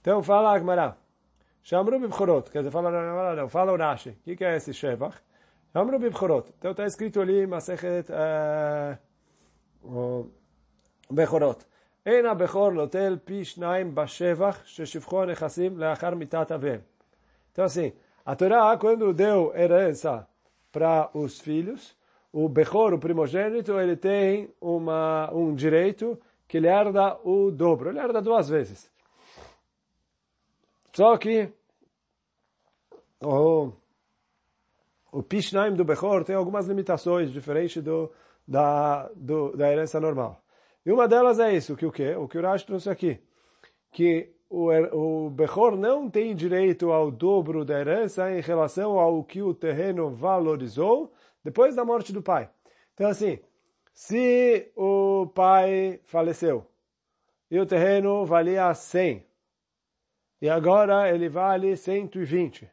Então, 0.00 0.22
fala 0.22 0.54
Agmará. 0.54 0.96
Shamru 1.62 1.98
Bibchorot. 1.98 2.50
Quer 2.50 2.58
dizer, 2.58 2.70
fala, 2.70 3.34
não, 3.34 3.48
fala 3.48 3.72
o 3.72 3.76
Rashi. 3.76 4.10
O 4.10 4.36
que 4.36 4.44
é 4.44 4.56
esse 4.56 4.72
Shevach? 4.72 5.20
Amru 5.73 5.99
Bibchorot. 5.99 6.53
Então 6.57 6.71
está 6.71 6.85
escrito 6.85 7.21
ali, 7.21 7.45
Masechet 7.45 8.09
Bechorot. 11.11 11.65
אין 12.05 12.25
הבכור 12.25 12.69
נוטל 12.69 13.17
פי 13.23 13.45
שניים 13.45 13.95
בשבח 13.95 14.61
ששפכו 14.65 15.21
הנכסים 15.21 15.77
לאחר 15.77 16.15
מיתת 16.15 16.51
אביהם. 16.51 16.81
Então 17.51 17.65
assim, 17.65 17.91
a 18.25 18.35
Torá, 18.35 18.77
quando 18.77 19.13
deu 19.13 19.55
herança 19.55 20.27
para 20.71 21.09
os 21.13 21.39
filhos, 21.39 21.95
o 22.33 22.49
Bechor, 22.49 22.93
o 22.93 22.99
primogênito, 22.99 23.79
ele 23.79 23.95
tem 23.95 24.53
uma, 24.59 25.31
um 25.33 25.55
direito 25.55 26.19
que 26.47 26.57
ele 26.57 26.67
herda 26.67 27.17
o 27.23 27.49
dobro. 27.49 27.89
Ele 27.89 27.99
herda 27.99 28.21
duas 28.21 28.49
vezes. 28.49 28.91
Só 30.93 31.17
que 31.17 31.49
o, 33.21 33.71
o 35.12 35.22
Pishnaim 35.22 35.74
do 35.74 35.84
Bechor 35.84 36.24
tem 36.24 36.36
algumas 36.36 36.66
limitações, 36.66 37.32
diferente 37.32 37.80
do, 37.80 38.10
da, 38.46 39.10
do, 39.14 39.56
da 39.56 39.70
herança 39.70 40.00
normal. 40.00 40.42
E 40.84 40.92
uma 40.92 41.06
delas 41.06 41.38
é 41.38 41.54
isso, 41.54 41.76
que 41.76 41.86
o 41.86 41.92
quê? 41.92 42.14
O 42.14 42.26
que 42.26 42.38
o 42.38 42.42
Rashi 42.42 42.66
trouxe 42.66 42.88
aqui. 42.88 43.20
Que 43.90 44.32
o, 44.48 44.70
o 44.96 45.30
Bechor 45.30 45.76
não 45.76 46.08
tem 46.08 46.34
direito 46.34 46.90
ao 46.90 47.10
dobro 47.10 47.64
da 47.64 47.78
herança 47.78 48.30
em 48.32 48.40
relação 48.40 48.98
ao 48.98 49.22
que 49.22 49.42
o 49.42 49.54
terreno 49.54 50.10
valorizou 50.10 51.12
depois 51.44 51.74
da 51.74 51.84
morte 51.84 52.12
do 52.12 52.22
pai. 52.22 52.50
Então 52.94 53.08
assim, 53.08 53.38
se 53.92 54.70
o 54.76 55.26
pai 55.34 56.00
faleceu 56.04 56.66
e 57.50 57.58
o 57.58 57.66
terreno 57.66 58.24
valia 58.24 58.72
100 58.72 59.24
e 60.42 60.48
agora 60.48 61.12
ele 61.12 61.28
vale 61.28 61.76
120 61.76 62.70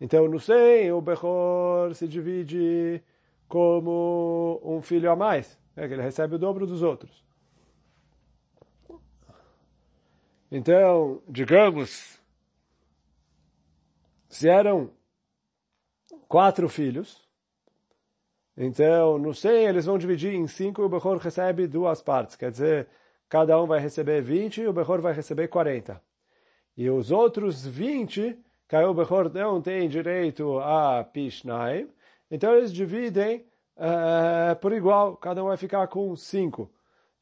então, 0.00 0.28
no 0.28 0.38
100, 0.38 0.92
o 0.92 1.00
Bechor 1.00 1.94
se 1.94 2.06
divide 2.06 3.02
como 3.48 4.60
um 4.62 4.82
filho 4.82 5.10
a 5.10 5.16
mais, 5.16 5.58
né, 5.74 5.86
que 5.86 5.94
ele 5.94 6.02
recebe 6.02 6.34
o 6.34 6.38
dobro 6.38 6.66
dos 6.66 6.82
outros. 6.82 7.24
Então, 10.50 11.22
digamos, 11.28 12.20
se 14.28 14.48
eram 14.48 14.90
quatro 16.28 16.68
filhos, 16.68 17.26
então 18.56 19.18
no 19.18 19.34
100 19.34 19.66
eles 19.66 19.86
vão 19.86 19.98
dividir 19.98 20.34
em 20.34 20.46
cinco 20.46 20.82
e 20.82 20.84
o 20.84 20.88
Bechor 20.88 21.18
recebe 21.18 21.66
duas 21.66 22.00
partes, 22.00 22.36
quer 22.36 22.50
dizer, 22.50 22.88
cada 23.28 23.60
um 23.60 23.66
vai 23.66 23.80
receber 23.80 24.22
20 24.22 24.62
e 24.62 24.68
o 24.68 24.72
Bechor 24.72 25.00
vai 25.00 25.12
receber 25.12 25.48
40. 25.48 26.00
E 26.76 26.88
os 26.90 27.10
outros 27.10 27.66
20 27.66 28.38
caiu 28.68 28.90
o 28.90 29.28
não 29.28 29.60
tem 29.62 29.88
direito 29.88 30.58
a 30.58 31.04
Pishnaim. 31.04 31.88
Então 32.30 32.54
eles 32.54 32.72
dividem 32.72 33.44
eh, 33.76 34.54
por 34.54 34.72
igual, 34.72 35.16
cada 35.16 35.42
um 35.44 35.48
vai 35.48 35.56
ficar 35.56 35.86
com 35.88 36.16
5. 36.16 36.70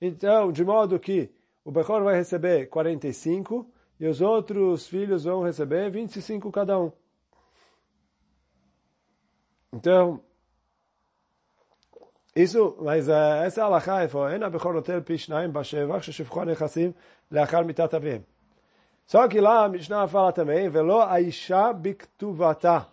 Então, 0.00 0.52
de 0.52 0.64
modo 0.64 0.98
que 1.00 1.30
o 1.64 1.72
Bechor 1.72 2.02
vai 2.04 2.14
receber 2.16 2.66
45 2.68 3.68
e 3.98 4.06
os 4.06 4.20
outros 4.20 4.86
filhos 4.86 5.24
vão 5.24 5.42
receber 5.42 5.90
25 5.90 6.50
cada 6.52 6.78
um. 6.78 6.92
Então, 9.72 10.20
isso, 12.36 12.76
mas 12.80 13.08
uh, 13.08 13.42
essa 13.44 13.64
alahá 13.64 14.02
é, 14.02 14.38
na 14.38 14.50
Bechor 14.50 14.76
Hotel 14.76 15.02
pishnaim 15.02 15.50
bashevach, 15.50 16.04
sheshivchon 16.04 16.50
echassim, 16.50 16.94
leachar 17.30 17.64
mitat. 17.64 17.92
Só 19.06 19.28
que 19.28 19.40
lá 19.40 19.64
a 19.64 19.68
Mishnah 19.68 20.08
fala 20.08 20.32
também, 20.32 20.68
velo 20.68 21.00
aisha 21.00 21.72
biktuvata, 21.72 22.88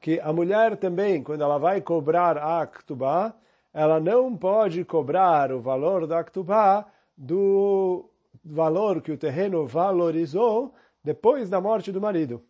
que 0.00 0.20
a 0.20 0.32
mulher 0.32 0.76
também, 0.76 1.22
quando 1.22 1.42
ela 1.42 1.58
vai 1.58 1.80
cobrar 1.80 2.36
a 2.38 2.66
ktubá, 2.66 3.34
ela 3.72 4.00
não 4.00 4.36
pode 4.36 4.84
cobrar 4.84 5.52
o 5.52 5.60
valor 5.60 6.06
da 6.06 6.22
ktubá 6.22 6.86
do 7.16 8.08
valor 8.44 9.00
que 9.00 9.12
o 9.12 9.18
terreno 9.18 9.66
valorizou 9.66 10.74
depois 11.02 11.48
da 11.48 11.60
morte 11.60 11.92
do 11.92 12.00
marido. 12.00 12.42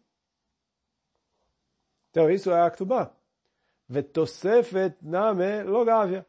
Então 2.10 2.30
isso 2.30 2.50
é 2.50 2.62
a 2.62 2.70
ktubá. 2.70 3.10
Vetosefet 3.88 4.96
name 5.02 5.62
logavia. 5.64 6.26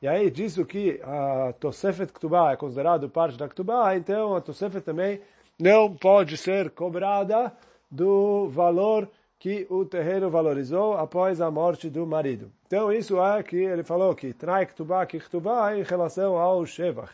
E 0.00 0.08
aí 0.08 0.30
disso 0.30 0.64
que 0.66 1.00
a 1.04 1.52
Tosefet 1.52 2.12
Ktubah 2.12 2.52
é 2.52 2.56
considerado 2.56 3.08
parte 3.08 3.38
da 3.38 3.48
Ktubah, 3.48 3.96
então 3.96 4.34
a 4.34 4.40
Tosefet 4.40 4.82
também 4.82 5.20
não 5.56 5.94
pode 5.94 6.36
ser 6.36 6.70
cobrada 6.70 7.52
do 7.88 8.48
valor 8.48 9.08
que 9.38 9.66
o 9.70 9.84
terreno 9.84 10.30
valorizou 10.30 10.94
após 10.94 11.40
a 11.40 11.48
morte 11.48 11.88
do 11.88 12.04
marido. 12.04 12.50
Então 12.66 12.92
isso 12.92 13.20
é 13.22 13.40
que 13.44 13.56
ele 13.56 13.84
falou 13.84 14.14
que 14.16 14.32
Trai 14.32 14.66
Ktubah 14.66 15.06
que 15.06 15.20
Ktubá 15.20 15.76
em 15.76 15.84
relação 15.84 16.36
ao 16.36 16.66
Shevach. 16.66 17.12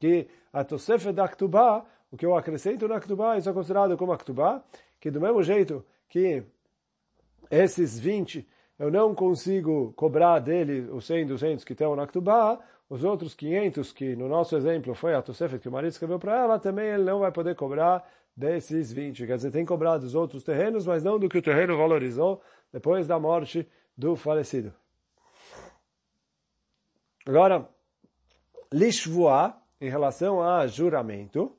Que 0.00 0.28
a 0.50 0.64
Tosefet 0.64 1.12
da 1.12 1.28
Ktubah, 1.28 1.84
o 2.10 2.16
que 2.16 2.24
eu 2.24 2.34
acrescento 2.34 2.88
na 2.88 2.98
Ktubah, 2.98 3.36
isso 3.36 3.50
é 3.50 3.52
considerado 3.52 3.98
como 3.98 4.12
a 4.12 4.18
Ktubah, 4.18 4.62
que 4.98 5.10
do 5.10 5.20
mesmo 5.20 5.42
jeito 5.42 5.84
que 6.08 6.42
esses 7.50 7.98
20 7.98 8.46
eu 8.82 8.90
não 8.90 9.14
consigo 9.14 9.92
cobrar 9.92 10.40
dele 10.40 10.90
os 10.90 11.06
100, 11.06 11.26
200 11.26 11.64
que 11.64 11.72
estão 11.72 11.94
na 11.94 12.04
ktubá, 12.04 12.58
os 12.90 13.04
outros 13.04 13.32
500 13.32 13.92
que 13.92 14.16
no 14.16 14.28
nosso 14.28 14.56
exemplo 14.56 14.92
foi 14.92 15.14
a 15.14 15.22
tosefet 15.22 15.60
que 15.60 15.68
o 15.68 15.72
marido 15.72 15.92
escreveu 15.92 16.18
para 16.18 16.36
ela, 16.36 16.58
também 16.58 16.88
ele 16.88 17.04
não 17.04 17.20
vai 17.20 17.30
poder 17.30 17.54
cobrar 17.54 18.04
desses 18.36 18.92
20. 18.92 19.24
Quer 19.24 19.36
dizer, 19.36 19.52
tem 19.52 19.64
cobrado 19.64 20.02
dos 20.02 20.16
outros 20.16 20.42
terrenos, 20.42 20.84
mas 20.84 21.04
não 21.04 21.16
do 21.16 21.28
que 21.28 21.38
o 21.38 21.42
terreno 21.42 21.76
valorizou 21.76 22.42
depois 22.72 23.06
da 23.06 23.20
morte 23.20 23.68
do 23.96 24.16
falecido. 24.16 24.74
Agora, 27.24 27.68
lishvua, 28.72 29.54
em 29.80 29.90
relação 29.90 30.42
a 30.42 30.66
juramento, 30.66 31.56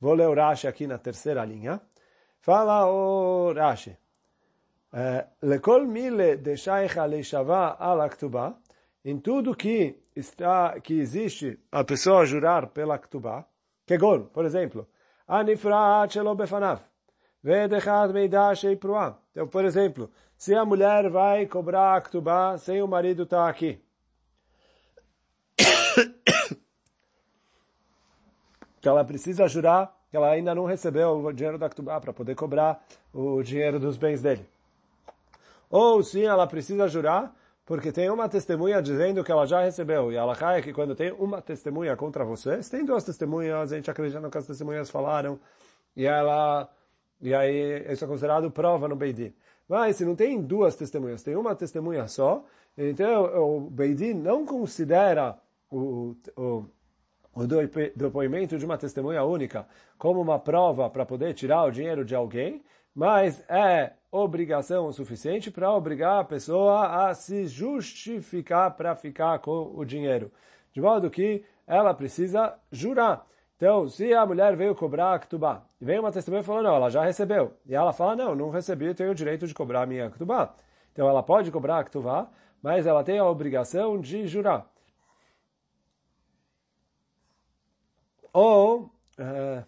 vou 0.00 0.14
ler 0.14 0.28
o 0.28 0.34
Rashi 0.34 0.68
aqui 0.68 0.86
na 0.86 0.98
terceira 0.98 1.44
linha. 1.44 1.80
Fala 2.38 2.86
o 2.86 3.52
Rashi. 3.52 3.98
Eh, 4.96 5.26
Lekol 5.42 5.86
mile 5.86 6.36
de 6.36 6.56
shaicha 6.56 7.04
leishava 7.04 7.76
ala 7.80 8.08
ktubah, 8.08 8.54
em 9.04 9.18
tudo 9.18 9.56
que 9.56 10.04
está 10.14 10.78
que 10.80 11.00
existe 11.00 11.58
a 11.72 11.82
pessoa 11.82 12.24
jurar 12.24 12.68
pela 12.68 12.96
ktubah, 12.96 13.44
kegon, 13.88 14.26
por 14.26 14.44
exemplo, 14.44 14.86
anifrat 15.26 16.12
shelo 16.12 16.36
befanav, 16.36 16.80
vedechat 17.42 18.12
meida 18.12 18.54
shei 18.54 18.76
pruah. 18.76 19.18
Então, 19.32 19.48
por 19.48 19.64
exemplo, 19.64 20.12
se 20.36 20.54
a 20.54 20.64
mulher 20.64 21.10
vai 21.10 21.46
cobrar 21.46 21.96
a 21.96 22.00
ktubah 22.00 22.56
sem 22.56 22.80
o 22.80 22.86
marido 22.86 23.24
estar 23.24 23.46
tá 23.46 23.48
aqui, 23.48 23.82
que 28.80 28.88
ela 28.88 29.04
precisa 29.04 29.48
jurar 29.48 29.92
que 30.08 30.16
ela 30.16 30.30
ainda 30.30 30.54
não 30.54 30.64
recebeu 30.64 31.24
o 31.24 31.32
dinheiro 31.32 31.58
da 31.58 31.68
Ktubá 31.68 32.00
para 32.00 32.12
poder 32.12 32.36
cobrar 32.36 32.80
o 33.12 33.42
dinheiro 33.42 33.80
dos 33.80 33.96
bens 33.96 34.22
dele. 34.22 34.53
Ou 35.76 36.04
sim, 36.04 36.22
ela 36.22 36.46
precisa 36.46 36.86
jurar 36.86 37.34
porque 37.66 37.90
tem 37.90 38.08
uma 38.08 38.28
testemunha 38.28 38.80
dizendo 38.80 39.24
que 39.24 39.32
ela 39.32 39.44
já 39.44 39.60
recebeu. 39.60 40.12
E 40.12 40.14
ela 40.14 40.36
cai 40.36 40.62
que 40.62 40.72
quando 40.72 40.94
tem 40.94 41.10
uma 41.10 41.42
testemunha 41.42 41.96
contra 41.96 42.24
você, 42.24 42.58
tem 42.58 42.84
duas 42.84 43.02
testemunhas, 43.02 43.72
a 43.72 43.76
gente 43.76 43.90
acredita 43.90 44.30
que 44.30 44.38
as 44.38 44.46
testemunhas 44.46 44.88
falaram, 44.88 45.36
e 45.96 46.06
ela, 46.06 46.70
e 47.20 47.34
aí 47.34 47.90
isso 47.92 48.04
é 48.04 48.06
considerado 48.06 48.48
prova 48.52 48.86
no 48.86 48.94
Beidin. 48.94 49.34
Mas 49.68 49.96
se 49.96 50.04
não 50.04 50.14
tem 50.14 50.40
duas 50.40 50.76
testemunhas, 50.76 51.24
tem 51.24 51.34
uma 51.34 51.56
testemunha 51.56 52.06
só, 52.06 52.44
então 52.78 53.24
o 53.42 53.60
Beidin 53.68 54.14
não 54.14 54.46
considera 54.46 55.36
o, 55.68 56.14
o, 56.36 56.66
o 57.34 57.46
depoimento 57.96 58.56
de 58.56 58.64
uma 58.64 58.78
testemunha 58.78 59.24
única 59.24 59.66
como 59.98 60.20
uma 60.20 60.38
prova 60.38 60.88
para 60.88 61.04
poder 61.04 61.34
tirar 61.34 61.64
o 61.64 61.72
dinheiro 61.72 62.04
de 62.04 62.14
alguém, 62.14 62.62
mas 62.94 63.42
é 63.48 63.94
obrigação 64.16 64.86
o 64.86 64.92
suficiente 64.92 65.50
para 65.50 65.72
obrigar 65.72 66.20
a 66.20 66.24
pessoa 66.24 67.08
a 67.08 67.14
se 67.14 67.48
justificar 67.48 68.76
para 68.76 68.94
ficar 68.94 69.40
com 69.40 69.72
o 69.74 69.84
dinheiro. 69.84 70.30
De 70.72 70.80
modo 70.80 71.10
que 71.10 71.44
ela 71.66 71.92
precisa 71.92 72.54
jurar. 72.70 73.26
Então, 73.56 73.88
se 73.88 74.14
a 74.14 74.24
mulher 74.24 74.54
veio 74.54 74.74
cobrar 74.74 75.14
a 75.14 75.18
Ktubá, 75.18 75.64
e 75.80 75.84
vem 75.84 75.98
uma 75.98 76.12
testemunha 76.12 76.42
e 76.42 76.44
falou, 76.44 76.62
não, 76.62 76.76
ela 76.76 76.90
já 76.90 77.04
recebeu. 77.04 77.56
E 77.66 77.74
ela 77.74 77.92
fala, 77.92 78.14
não, 78.14 78.36
não 78.36 78.50
recebi, 78.50 78.86
eu 78.86 78.94
tenho 78.94 79.10
o 79.10 79.14
direito 79.14 79.48
de 79.48 79.54
cobrar 79.54 79.82
a 79.82 79.86
minha 79.86 80.08
Ktubá. 80.10 80.54
Então, 80.92 81.08
ela 81.08 81.22
pode 81.22 81.50
cobrar 81.50 81.80
a 81.80 81.84
Ktubá, 81.84 82.28
mas 82.62 82.86
ela 82.86 83.02
tem 83.02 83.18
a 83.18 83.26
obrigação 83.26 84.00
de 84.00 84.28
jurar. 84.28 84.70
Ou, 88.32 88.92
uh, 89.18 89.64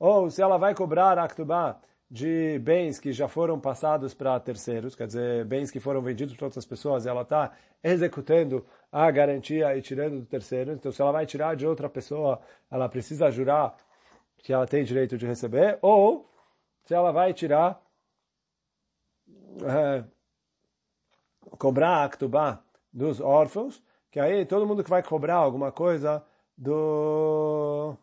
ou 0.00 0.30
se 0.30 0.40
ela 0.40 0.56
vai 0.56 0.74
cobrar 0.74 1.18
a 1.18 1.28
Ktubá 1.28 1.78
de 2.10 2.58
bens 2.60 2.98
que 2.98 3.12
já 3.12 3.28
foram 3.28 3.60
passados 3.60 4.14
para 4.14 4.40
terceiros, 4.40 4.96
quer 4.96 5.06
dizer, 5.06 5.44
bens 5.44 5.70
que 5.70 5.78
foram 5.78 6.00
vendidos 6.02 6.34
para 6.34 6.46
outras 6.46 6.64
pessoas, 6.64 7.04
e 7.04 7.08
ela 7.08 7.22
está 7.22 7.52
executando 7.84 8.66
a 8.90 9.08
garantia 9.10 9.76
e 9.76 9.82
tirando 9.82 10.18
do 10.18 10.26
terceiro. 10.26 10.72
Então, 10.72 10.90
se 10.90 11.00
ela 11.00 11.12
vai 11.12 11.26
tirar 11.26 11.54
de 11.54 11.66
outra 11.66 11.88
pessoa, 11.88 12.40
ela 12.70 12.88
precisa 12.88 13.30
jurar 13.30 13.76
que 14.38 14.52
ela 14.52 14.66
tem 14.66 14.82
direito 14.82 15.16
de 15.18 15.26
receber, 15.26 15.78
ou 15.82 16.28
se 16.84 16.94
ela 16.94 17.12
vai 17.12 17.32
tirar, 17.34 17.80
é, 19.62 20.04
cobrar 21.58 22.04
a 22.04 22.08
Ktubá 22.08 22.60
dos 22.92 23.20
órfãos, 23.20 23.82
que 24.10 24.18
aí 24.18 24.44
todo 24.46 24.66
mundo 24.66 24.82
que 24.82 24.90
vai 24.90 25.02
cobrar 25.02 25.36
alguma 25.36 25.70
coisa 25.70 26.24
do 26.56 27.96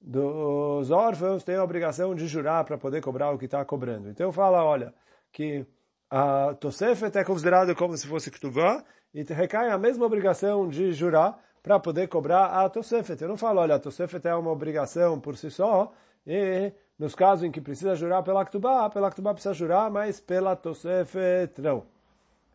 dos 0.00 0.90
órfãos 0.90 1.44
tem 1.44 1.56
a 1.56 1.64
obrigação 1.64 2.14
de 2.14 2.26
jurar 2.26 2.64
para 2.64 2.78
poder 2.78 3.00
cobrar 3.00 3.30
o 3.30 3.38
que 3.38 3.46
está 3.46 3.64
cobrando. 3.64 4.08
Então 4.08 4.32
fala, 4.32 4.64
olha, 4.64 4.94
que 5.32 5.66
a 6.10 6.54
Tosefet 6.54 7.16
é 7.18 7.24
considerado 7.24 7.74
como 7.74 7.96
se 7.96 8.06
fosse 8.06 8.30
Ktuvá 8.30 8.84
e 9.12 9.22
recai 9.22 9.70
a 9.70 9.78
mesma 9.78 10.06
obrigação 10.06 10.68
de 10.68 10.92
jurar 10.92 11.38
para 11.62 11.78
poder 11.78 12.08
cobrar 12.08 12.46
a 12.46 12.68
Tosefet. 12.68 13.20
Eu 13.20 13.28
não 13.28 13.36
falo, 13.36 13.60
olha, 13.60 13.74
a 13.74 13.78
Tosefet 13.78 14.26
é 14.26 14.34
uma 14.34 14.50
obrigação 14.50 15.20
por 15.20 15.36
si 15.36 15.50
só 15.50 15.92
e 16.26 16.72
nos 16.98 17.14
casos 17.14 17.44
em 17.44 17.50
que 17.50 17.60
precisa 17.60 17.94
jurar 17.94 18.22
pela 18.22 18.44
Ktubá, 18.44 18.88
pela 18.90 19.10
Ktubá 19.10 19.32
precisa 19.32 19.54
jurar, 19.54 19.90
mas 19.90 20.20
pela 20.20 20.56
Tosefet 20.56 21.60
não. 21.60 21.86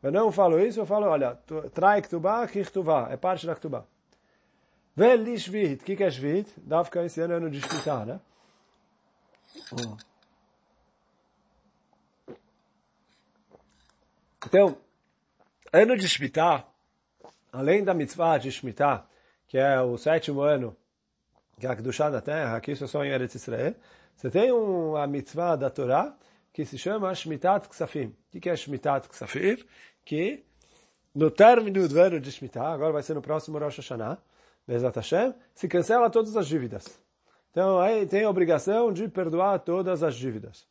Eu 0.04 0.12
não 0.12 0.32
falo 0.34 0.60
isso, 0.60 0.82
eu 0.82 0.86
falo, 0.86 1.08
olha, 1.08 1.38
trai 1.74 2.02
ktubá, 2.02 2.46
kichtubá, 2.46 3.08
é 3.10 3.16
parte 3.16 3.48
da 3.48 3.56
ktubá. 3.56 3.86
Veli 4.96 5.38
shvit, 5.40 5.82
o 5.82 5.86
que 5.86 6.04
é 6.04 6.10
shvit? 6.10 6.48
Ficar 6.86 7.06
esse 7.06 7.20
ano 7.22 7.36
ano 7.36 7.50
de 7.50 7.60
shvitá, 7.62 8.06
né? 8.06 8.20
Então, 14.46 14.78
ano 15.72 15.98
de 15.98 16.08
shvitá, 16.08 16.66
além 17.52 17.84
da 17.84 17.94
mitzvah 17.94 18.38
de 18.38 18.52
shvitá, 18.52 19.06
que 19.48 19.58
é 19.58 19.82
o 19.82 19.98
sétimo 19.98 20.42
ano, 20.42 20.76
que 21.60 21.66
é 21.66 21.70
a 21.70 21.76
Kedushá 21.76 22.10
da 22.10 22.22
terra, 22.22 22.58
aqui 22.58 22.72
isso 22.72 22.84
é 22.84 22.88
só 22.88 23.04
em 23.04 23.10
Eretz 23.10 23.36
Israel, 23.36 23.76
você 24.16 24.30
tem 24.30 24.52
uma 24.52 25.08
mitzvah 25.08 25.56
da 25.56 25.70
Torá, 25.70 26.16
que 26.52 26.66
se 26.66 26.78
chama 26.78 27.14
Shmitat 27.16 27.68
Ksafim. 27.68 28.16
O 28.34 28.40
que 28.40 28.50
é 28.50 28.56
Shmitat 28.56 29.10
Ksafim? 29.10 29.58
que 30.06 30.44
no 31.16 31.32
término 31.32 31.88
do 31.88 32.00
ano 32.00 32.20
de 32.20 32.32
Shemitah, 32.32 32.74
agora 32.74 32.92
vai 32.92 33.04
ser 33.04 33.14
no 33.14 33.22
próximo 33.22 33.58
Rosh 33.58 33.78
Hashanah, 33.78 34.18
Bezat 34.68 34.96
Hashem, 34.96 35.34
se 35.54 35.68
cancela 35.68 36.10
todas 36.10 36.36
as 36.38 36.48
dívidas. 36.48 37.00
Então, 37.52 37.80
aí 37.80 38.06
tem 38.08 38.24
a 38.24 38.30
obrigação 38.30 38.92
de 38.92 39.08
perdoar 39.08 39.60
todas 39.60 40.02
as 40.02 40.16
dívidas. 40.16 40.66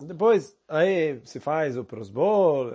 Depois, 0.00 0.56
aí 0.66 1.20
se 1.24 1.38
faz 1.40 1.76
o 1.76 1.84
prosbol, 1.84 2.72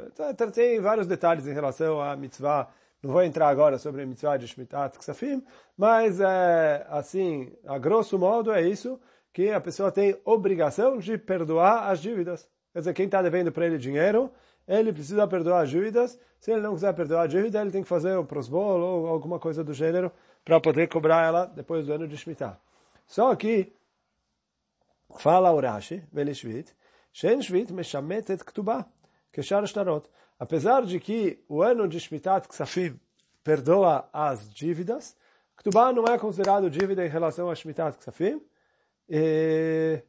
tem 0.54 0.80
vários 0.80 1.08
detalhes 1.08 1.48
em 1.48 1.54
relação 1.54 2.00
à 2.00 2.16
mitzvah. 2.16 2.70
Não 3.02 3.12
vou 3.12 3.24
entrar 3.24 3.48
agora 3.48 3.78
sobre 3.78 4.02
a 4.02 4.06
mitzvah 4.06 4.38
de 4.38 4.48
Shemitah 4.48 4.90
Ksafim, 4.90 5.44
mas, 5.78 6.20
é, 6.20 6.86
assim, 6.90 7.52
a 7.66 7.78
grosso 7.78 8.18
modo 8.18 8.52
é 8.52 8.62
isso, 8.62 9.00
que 9.32 9.52
a 9.52 9.62
pessoa 9.62 9.92
tem 9.92 10.20
obrigação 10.24 10.98
de 10.98 11.18
perdoar 11.18 11.90
as 11.90 12.00
dívidas. 12.00 12.50
Quer 12.74 12.80
dizer, 12.80 12.94
quem 12.94 13.06
está 13.06 13.22
devendo 13.22 13.52
para 13.52 13.66
ele 13.66 13.78
dinheiro, 13.78 14.32
ele 14.68 14.92
precisa 14.94 15.28
perdoar 15.28 15.62
as 15.62 15.70
dívidas. 15.70 16.20
Se 16.40 16.52
ele 16.52 16.62
não 16.62 16.74
quiser 16.74 16.94
perdoar 16.94 17.24
a 17.24 17.28
dívida, 17.28 17.62
ele 17.62 17.72
tem 17.72 17.84
que 17.84 17.88
fazer 17.90 18.16
o 18.18 18.26
prosbol 18.26 18.80
ou 18.80 19.08
alguma 19.08 19.40
coisa 19.40 19.64
do 19.64 19.74
gênero 19.74 20.12
para 20.44 20.60
poder 20.60 20.88
cobrar 20.88 21.26
ela 21.26 21.46
depois 21.46 21.86
do 21.86 21.94
ano 21.94 22.08
de 22.08 22.18
Shemitah. 22.18 22.58
Só 23.08 23.36
que, 23.36 23.74
fala 25.18 25.52
o 25.52 25.60
Rashi, 25.60 26.04
Velishvit, 26.12 26.74
Shen 27.12 27.42
Shvit 27.42 27.72
meshametet 27.72 28.44
ktubah, 28.44 28.86
keshar 29.32 29.66
shtarot. 29.66 30.08
Apesar 30.38 30.86
de 30.86 31.00
que 31.00 31.40
o 31.48 31.62
ano 31.62 31.88
de 31.88 31.98
Shmitat 32.00 32.48
Ksafim 32.48 33.00
perdoa 33.44 34.10
as 34.12 34.50
dívidas, 34.54 35.16
Ktubah 35.56 35.94
não 35.94 36.06
é 36.06 36.20
considerado 36.20 36.70
dívida 36.70 37.06
em 37.06 37.10
relação 37.10 37.50
a 37.50 37.56
Shmitat 37.56 37.98
Ksafim, 37.98 38.42
e 39.08 40.02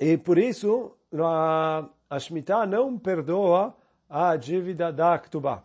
E 0.00 0.16
por 0.16 0.38
isso, 0.38 0.92
a, 1.14 1.84
a 2.10 2.18
Shemitah 2.18 2.66
não 2.66 2.98
perdoa 2.98 3.74
a 4.08 4.36
dívida 4.36 4.92
da 4.92 5.18
Ktubá. 5.18 5.62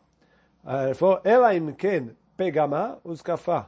Ela 1.24 1.56
imken 1.56 2.16
pegama 2.38 3.00
uskafá. 3.04 3.66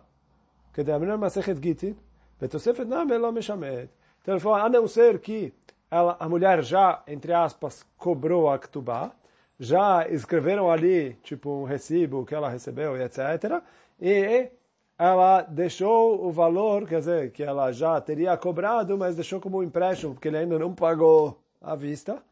כדאמרינן 0.73 1.19
מסכת 1.19 1.59
גיטין, 1.59 1.93
ותוספת 2.41 2.85
נאמר 2.87 3.17
לא 3.17 3.31
משמעת. 3.31 3.87
Então 4.21 4.33
ele 4.33 4.39
falou, 4.39 4.57
a 4.57 4.69
não 4.69 4.87
ser 4.87 5.19
que 5.19 5.53
ela, 5.89 6.15
a 6.19 6.29
mulher 6.29 6.61
já, 6.63 7.01
entre 7.07 7.33
aspas, 7.33 7.85
cobrou 7.97 8.49
a 8.49 8.59
Ktubá, 8.59 9.11
já 9.59 10.07
escreveram 10.07 10.69
ali, 10.69 11.15
tipo, 11.23 11.49
um 11.49 11.63
recibo 11.63 12.25
que 12.25 12.35
ela 12.35 12.49
recebeu, 12.49 12.95
etc. 13.01 13.61
e 13.99 14.49
ela 14.98 15.42
deixou 15.42 16.24
o 16.24 16.30
valor, 16.30 16.86
quer 16.86 17.00
dizer, 17.00 17.32
que 17.32 17.42
ela 17.42 17.72
já 17.72 18.00
teria 18.00 18.36
cobrado, 18.36 18.96
mas 18.96 19.16
deixou 19.16 19.40
como 19.40 19.62
empréstimo, 19.62 20.14
porque 20.14 20.28
ele 20.28 20.38
ainda 20.38 20.58
não 20.58 20.74
pagou 20.74 21.40
à 21.60 21.74
vista. 21.74 22.22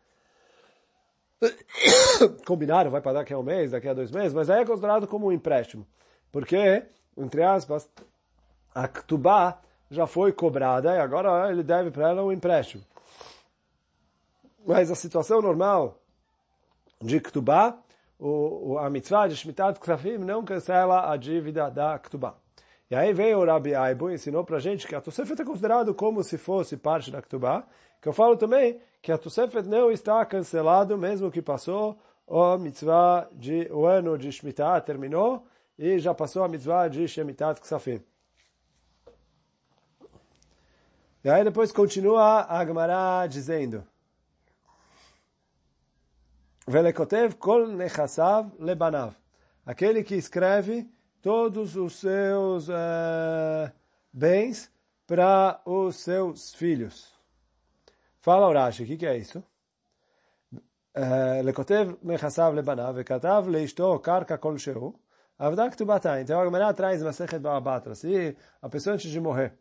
Combinaram, 2.47 2.91
vai 2.91 3.01
pagar 3.01 3.21
daqui 3.21 3.33
a 3.33 3.39
um 3.39 3.43
mês, 3.43 3.73
daqui 3.73 3.89
a 3.89 3.95
dois 3.95 4.11
meses, 4.11 4.33
mas 4.33 4.49
aí 4.49 4.63
é 4.63 4.65
considerado 4.65 5.09
como 5.09 5.27
um 5.27 5.33
empréstimo. 5.33 5.87
Porque, 6.31 6.85
entre 7.17 7.43
aspas, 7.43 7.91
a 8.75 8.87
Ktubá 8.87 9.61
já 9.91 10.07
foi 10.07 10.33
cobrada 10.33 10.95
e 10.95 10.99
agora 10.99 11.51
ele 11.51 11.63
deve 11.63 11.91
para 11.91 12.11
ela 12.11 12.23
um 12.23 12.33
empréstimo. 12.33 12.85
Mas 14.65 14.91
a 14.91 14.95
situação 14.95 15.43
normal 15.43 15.99
de 17.01 17.21
Ktubá, 17.21 17.77
o, 18.19 18.79
a 18.79 18.89
mitzvah 18.89 19.27
de 19.27 19.35
Shmitat 19.35 19.81
Ksafim 19.81 20.19
não 20.19 20.45
cancela 20.45 21.11
a 21.11 21.17
dívida 21.17 21.69
da 21.69 21.99
Ktubá. 21.99 22.37
E 22.93 22.95
aí 22.95 23.11
veio 23.15 23.39
o 23.39 23.45
Rabi 23.47 23.75
Aibo 23.75 24.11
e 24.11 24.15
ensinou 24.17 24.45
para 24.45 24.59
a 24.59 24.61
gente 24.61 24.87
que 24.87 24.95
a 24.95 25.01
Tosefet 25.01 25.41
é 25.41 25.45
considerado 25.47 25.95
como 25.95 26.23
se 26.23 26.37
fosse 26.37 26.77
parte 26.77 27.11
da 27.11 27.23
Ktubá, 27.23 27.65
que 28.03 28.07
eu 28.07 28.13
falo 28.13 28.37
também 28.37 28.83
que 29.01 29.11
a 29.11 29.17
Tosefet 29.17 29.67
não 29.67 29.91
está 29.91 30.23
cancelado, 30.27 30.99
mesmo 30.99 31.31
que 31.31 31.41
passou 31.41 31.99
o 32.27 32.59
mitzvah 32.59 33.31
de, 33.33 33.67
o 33.73 33.87
ano 33.87 34.19
de 34.19 34.31
Shemitah 34.31 34.79
terminou, 34.83 35.47
e 35.79 35.99
já 35.99 36.13
passou 36.13 36.45
a 36.45 36.49
mitzvah 36.49 36.87
de 36.89 37.09
Shemitat 37.09 37.63
Ksafim. 37.63 38.03
E 41.25 41.31
aí 41.31 41.43
depois 41.45 41.73
continua 41.73 42.45
a 42.47 42.63
Gemara 42.63 43.27
dizendo, 43.27 43.87
Velekotev 46.67 47.37
kol 47.37 47.69
nechassav 47.69 48.53
lebanav. 48.59 49.15
Aquele 49.65 50.05
que 50.05 50.15
escreve 50.15 50.87
todos 51.22 51.76
os 51.76 51.96
seus 51.96 52.70
uh, 52.70 53.72
bens 54.12 54.72
para 55.06 55.62
os 55.66 55.98
seus 55.98 56.54
filhos. 56.54 57.14
Fala 58.20 58.48
Urashi, 58.48 58.84
o 58.84 58.86
que, 58.86 58.98
que 58.98 59.06
é 59.06 59.18
isso? 59.18 59.44
לכותב 61.44 61.90
נכסיו 62.04 62.54
לבניו 62.56 62.94
וכתב 62.98 63.46
לאשתו 63.48 64.00
קרקע 64.00 64.38
כלשהו, 64.38 64.94
עבדה 65.40 65.70
כתובתה. 65.70 66.22
Então 66.22 66.42
a 66.42 66.46
Gemara 66.46 66.74
traz 66.74 67.04
Masechet 67.04 67.40
Ba'abatra. 67.40 67.94
Se 67.94 68.36
a 68.62 68.70
pessoa 68.70 68.96
antes 68.96 69.12
de 69.12 69.20
morrer, 69.20 69.54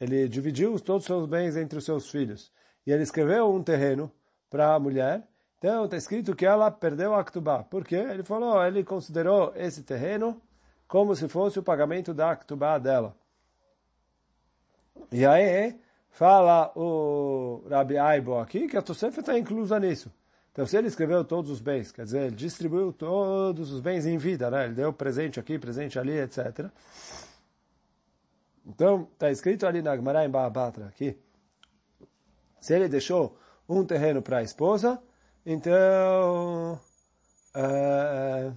ele 0.00 0.28
dividiu 0.28 0.80
todos 0.80 1.02
os 1.02 1.06
seus 1.06 1.26
bens 1.26 1.56
entre 1.56 1.78
os 1.78 1.84
seus 1.84 2.10
filhos, 2.10 2.52
e 2.84 2.90
ele 2.90 3.04
escreveu 3.04 3.52
um 3.54 3.62
terreno 3.62 4.10
para 4.50 4.74
a 4.74 4.80
mulher, 4.80 5.22
então 5.58 5.84
está 5.84 5.96
escrito 5.96 6.34
que 6.34 6.44
ela 6.44 6.70
perdeu 6.70 7.14
a 7.14 7.22
Ktubá. 7.22 7.62
Por 7.62 7.84
quê? 7.84 7.94
Ele 7.94 8.24
falou, 8.24 8.60
ele 8.64 8.82
considerou 8.82 9.52
esse 9.54 9.84
terreno 9.84 10.42
como 10.87 11.15
se 11.15 11.27
fosse 11.27 11.59
o 11.59 11.63
pagamento 11.63 12.13
da 12.13 12.35
Ktubá 12.35 12.77
dela. 12.77 13.15
E 15.11 15.25
aí, 15.25 15.79
fala 16.09 16.71
o 16.75 17.63
Rabi 17.69 17.97
Aibo 17.97 18.37
aqui 18.39 18.67
que 18.67 18.77
a 18.77 18.81
Tosefet 18.81 19.19
está 19.19 19.37
inclusa 19.37 19.79
nisso. 19.79 20.11
Então, 20.51 20.65
se 20.65 20.75
ele 20.75 20.87
escreveu 20.87 21.23
todos 21.23 21.51
os 21.51 21.61
bens, 21.61 21.91
quer 21.91 22.03
dizer, 22.03 22.21
ele 22.23 22.35
distribuiu 22.35 22.91
todos 22.91 23.71
os 23.71 23.79
bens 23.79 24.07
em 24.07 24.17
vida, 24.17 24.49
né? 24.49 24.65
Ele 24.65 24.73
deu 24.73 24.91
presente 24.91 25.39
aqui, 25.39 25.59
presente 25.59 25.99
ali, 25.99 26.17
etc. 26.17 26.71
Então, 28.65 29.07
está 29.13 29.29
escrito 29.29 29.67
ali 29.67 29.83
na 29.83 29.95
Gemara 29.95 30.25
em 30.25 30.29
Baabatra, 30.29 30.87
aqui, 30.87 31.15
se 32.59 32.73
ele 32.73 32.89
deixou 32.89 33.37
um 33.69 33.85
terreno 33.85 34.21
para 34.21 34.39
a 34.39 34.41
esposa, 34.41 34.99
então, 35.45 36.79
é, 37.55 38.51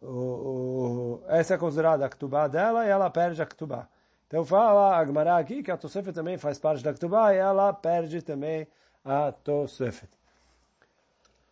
o, 0.00 0.06
o, 0.06 1.22
essa 1.28 1.54
é 1.54 1.58
considerada 1.58 2.06
a 2.06 2.08
Ktubá 2.08 2.48
dela 2.48 2.86
e 2.86 2.88
ela 2.88 3.10
perde 3.10 3.42
a 3.42 3.46
Ktubá. 3.46 3.88
Então 4.26 4.44
fala 4.44 4.96
a 4.96 5.04
Gemara 5.04 5.38
aqui 5.38 5.62
que 5.62 5.70
a 5.70 5.76
Tosefet 5.76 6.12
também 6.12 6.38
faz 6.38 6.58
parte 6.58 6.82
da 6.84 6.92
Ktubá 6.92 7.34
e 7.34 7.38
ela 7.38 7.72
perde 7.72 8.22
também 8.22 8.66
a 9.04 9.32
Tosefet. 9.32 10.10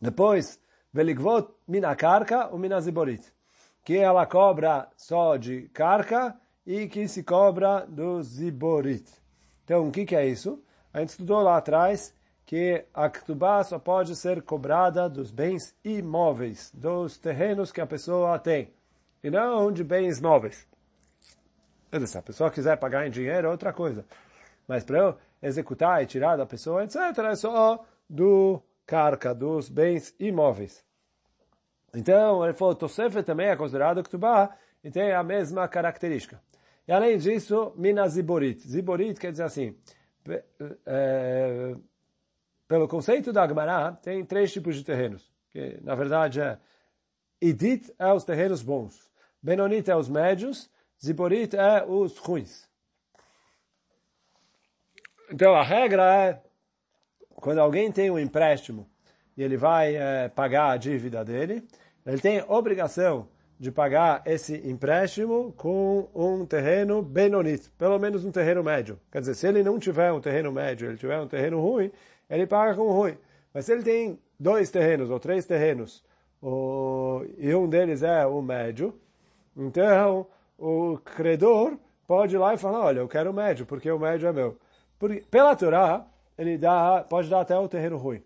Depois, 0.00 0.60
Veligvot 0.92 1.48
mina 1.66 1.96
karka 1.96 2.48
ou 2.52 2.58
mina 2.58 2.80
ziborit. 2.80 3.32
Que 3.82 3.96
ela 3.98 4.26
cobra 4.26 4.88
só 4.96 5.36
de 5.36 5.68
carca 5.70 6.38
e 6.66 6.86
que 6.86 7.08
se 7.08 7.22
cobra 7.22 7.86
do 7.86 8.22
ziborit. 8.22 9.10
Então, 9.64 9.88
o 9.88 9.90
que, 9.90 10.04
que 10.04 10.14
é 10.14 10.26
isso? 10.26 10.62
A 10.94 11.00
gente 11.00 11.08
estudou 11.08 11.42
lá 11.42 11.56
atrás 11.56 12.14
que 12.46 12.84
a 12.94 13.10
Ktubá 13.10 13.64
só 13.64 13.80
pode 13.80 14.14
ser 14.14 14.40
cobrada 14.42 15.08
dos 15.08 15.32
bens 15.32 15.74
imóveis, 15.84 16.70
dos 16.72 17.18
terrenos 17.18 17.72
que 17.72 17.80
a 17.80 17.86
pessoa 17.86 18.38
tem, 18.38 18.72
e 19.20 19.28
não 19.28 19.72
de 19.72 19.82
bens 19.82 20.20
móveis. 20.20 20.68
Se 22.06 22.16
a 22.16 22.22
pessoa 22.22 22.48
quiser 22.48 22.76
pagar 22.76 23.08
em 23.08 23.10
dinheiro, 23.10 23.48
é 23.48 23.50
outra 23.50 23.72
coisa. 23.72 24.04
Mas 24.68 24.84
para 24.84 24.98
eu 24.98 25.18
executar 25.42 26.00
e 26.00 26.06
tirar 26.06 26.36
da 26.36 26.46
pessoa, 26.46 26.84
etc., 26.84 26.96
é 27.28 27.34
só 27.34 27.84
do 28.08 28.62
carca, 28.86 29.34
dos 29.34 29.68
bens 29.68 30.14
imóveis. 30.20 30.84
Então, 31.92 32.44
ele 32.44 32.54
falou, 32.54 32.76
Tosefet 32.76 33.24
também 33.24 33.48
é 33.48 33.56
considerado 33.56 34.00
Ktubá 34.04 34.56
e 34.82 34.92
tem 34.92 35.12
a 35.12 35.24
mesma 35.24 35.66
característica. 35.66 36.40
E 36.86 36.92
além 36.92 37.18
disso, 37.18 37.72
Minas 37.76 38.12
Ziborit. 38.12 38.60
Ziborit 38.68 39.18
quer 39.18 39.32
dizer 39.32 39.44
assim, 39.44 39.76
é, 40.86 41.74
pelo 42.66 42.88
conceito 42.88 43.32
da 43.32 43.42
Agmará, 43.42 43.92
tem 43.92 44.24
três 44.24 44.52
tipos 44.52 44.76
de 44.76 44.84
terrenos. 44.84 45.32
Que, 45.50 45.78
na 45.82 45.94
verdade, 45.94 46.40
é 46.40 46.58
Idit 47.40 47.92
é 47.98 48.12
os 48.12 48.24
terrenos 48.24 48.62
bons. 48.62 49.10
Benonit 49.42 49.90
é 49.90 49.96
os 49.96 50.08
médios. 50.08 50.70
Ziborit 51.04 51.54
é 51.54 51.84
os 51.84 52.16
ruins. 52.18 52.68
Então, 55.30 55.54
a 55.54 55.62
regra 55.62 56.02
é, 56.14 56.42
quando 57.36 57.58
alguém 57.58 57.92
tem 57.92 58.10
um 58.10 58.18
empréstimo 58.18 58.88
e 59.36 59.42
ele 59.42 59.56
vai 59.56 59.96
é, 59.96 60.28
pagar 60.28 60.70
a 60.70 60.76
dívida 60.76 61.24
dele, 61.24 61.66
ele 62.06 62.20
tem 62.20 62.42
obrigação 62.48 63.28
de 63.64 63.72
pagar 63.72 64.22
esse 64.26 64.56
empréstimo 64.68 65.50
com 65.56 66.06
um 66.14 66.44
terreno 66.44 67.00
benonit, 67.00 67.70
pelo 67.78 67.98
menos 67.98 68.22
um 68.22 68.30
terreno 68.30 68.62
médio. 68.62 69.00
Quer 69.10 69.20
dizer, 69.20 69.34
se 69.34 69.48
ele 69.48 69.62
não 69.62 69.78
tiver 69.78 70.12
um 70.12 70.20
terreno 70.20 70.52
médio, 70.52 70.86
ele 70.86 70.98
tiver 70.98 71.18
um 71.18 71.26
terreno 71.26 71.58
ruim, 71.62 71.90
ele 72.28 72.46
paga 72.46 72.74
com 72.74 72.90
ruim. 72.90 73.16
Mas 73.54 73.64
se 73.64 73.72
ele 73.72 73.82
tem 73.82 74.18
dois 74.38 74.70
terrenos 74.70 75.08
ou 75.08 75.18
três 75.18 75.46
terrenos, 75.46 76.04
e 77.38 77.54
um 77.54 77.66
deles 77.66 78.02
é 78.02 78.26
o 78.26 78.42
médio, 78.42 78.94
então 79.56 80.26
o 80.58 80.98
credor 80.98 81.78
pode 82.06 82.34
ir 82.34 82.38
lá 82.38 82.52
e 82.52 82.58
falar, 82.58 82.80
olha, 82.80 82.98
eu 82.98 83.08
quero 83.08 83.30
o 83.30 83.34
médio, 83.34 83.64
porque 83.64 83.90
o 83.90 83.98
médio 83.98 84.28
é 84.28 84.32
meu. 84.34 84.58
Porque, 84.98 85.24
pela 85.30 85.56
Torá, 85.56 86.06
ele 86.36 86.58
dá, 86.58 87.02
pode 87.08 87.30
dar 87.30 87.40
até 87.40 87.58
o 87.58 87.66
terreno 87.66 87.96
ruim. 87.96 88.22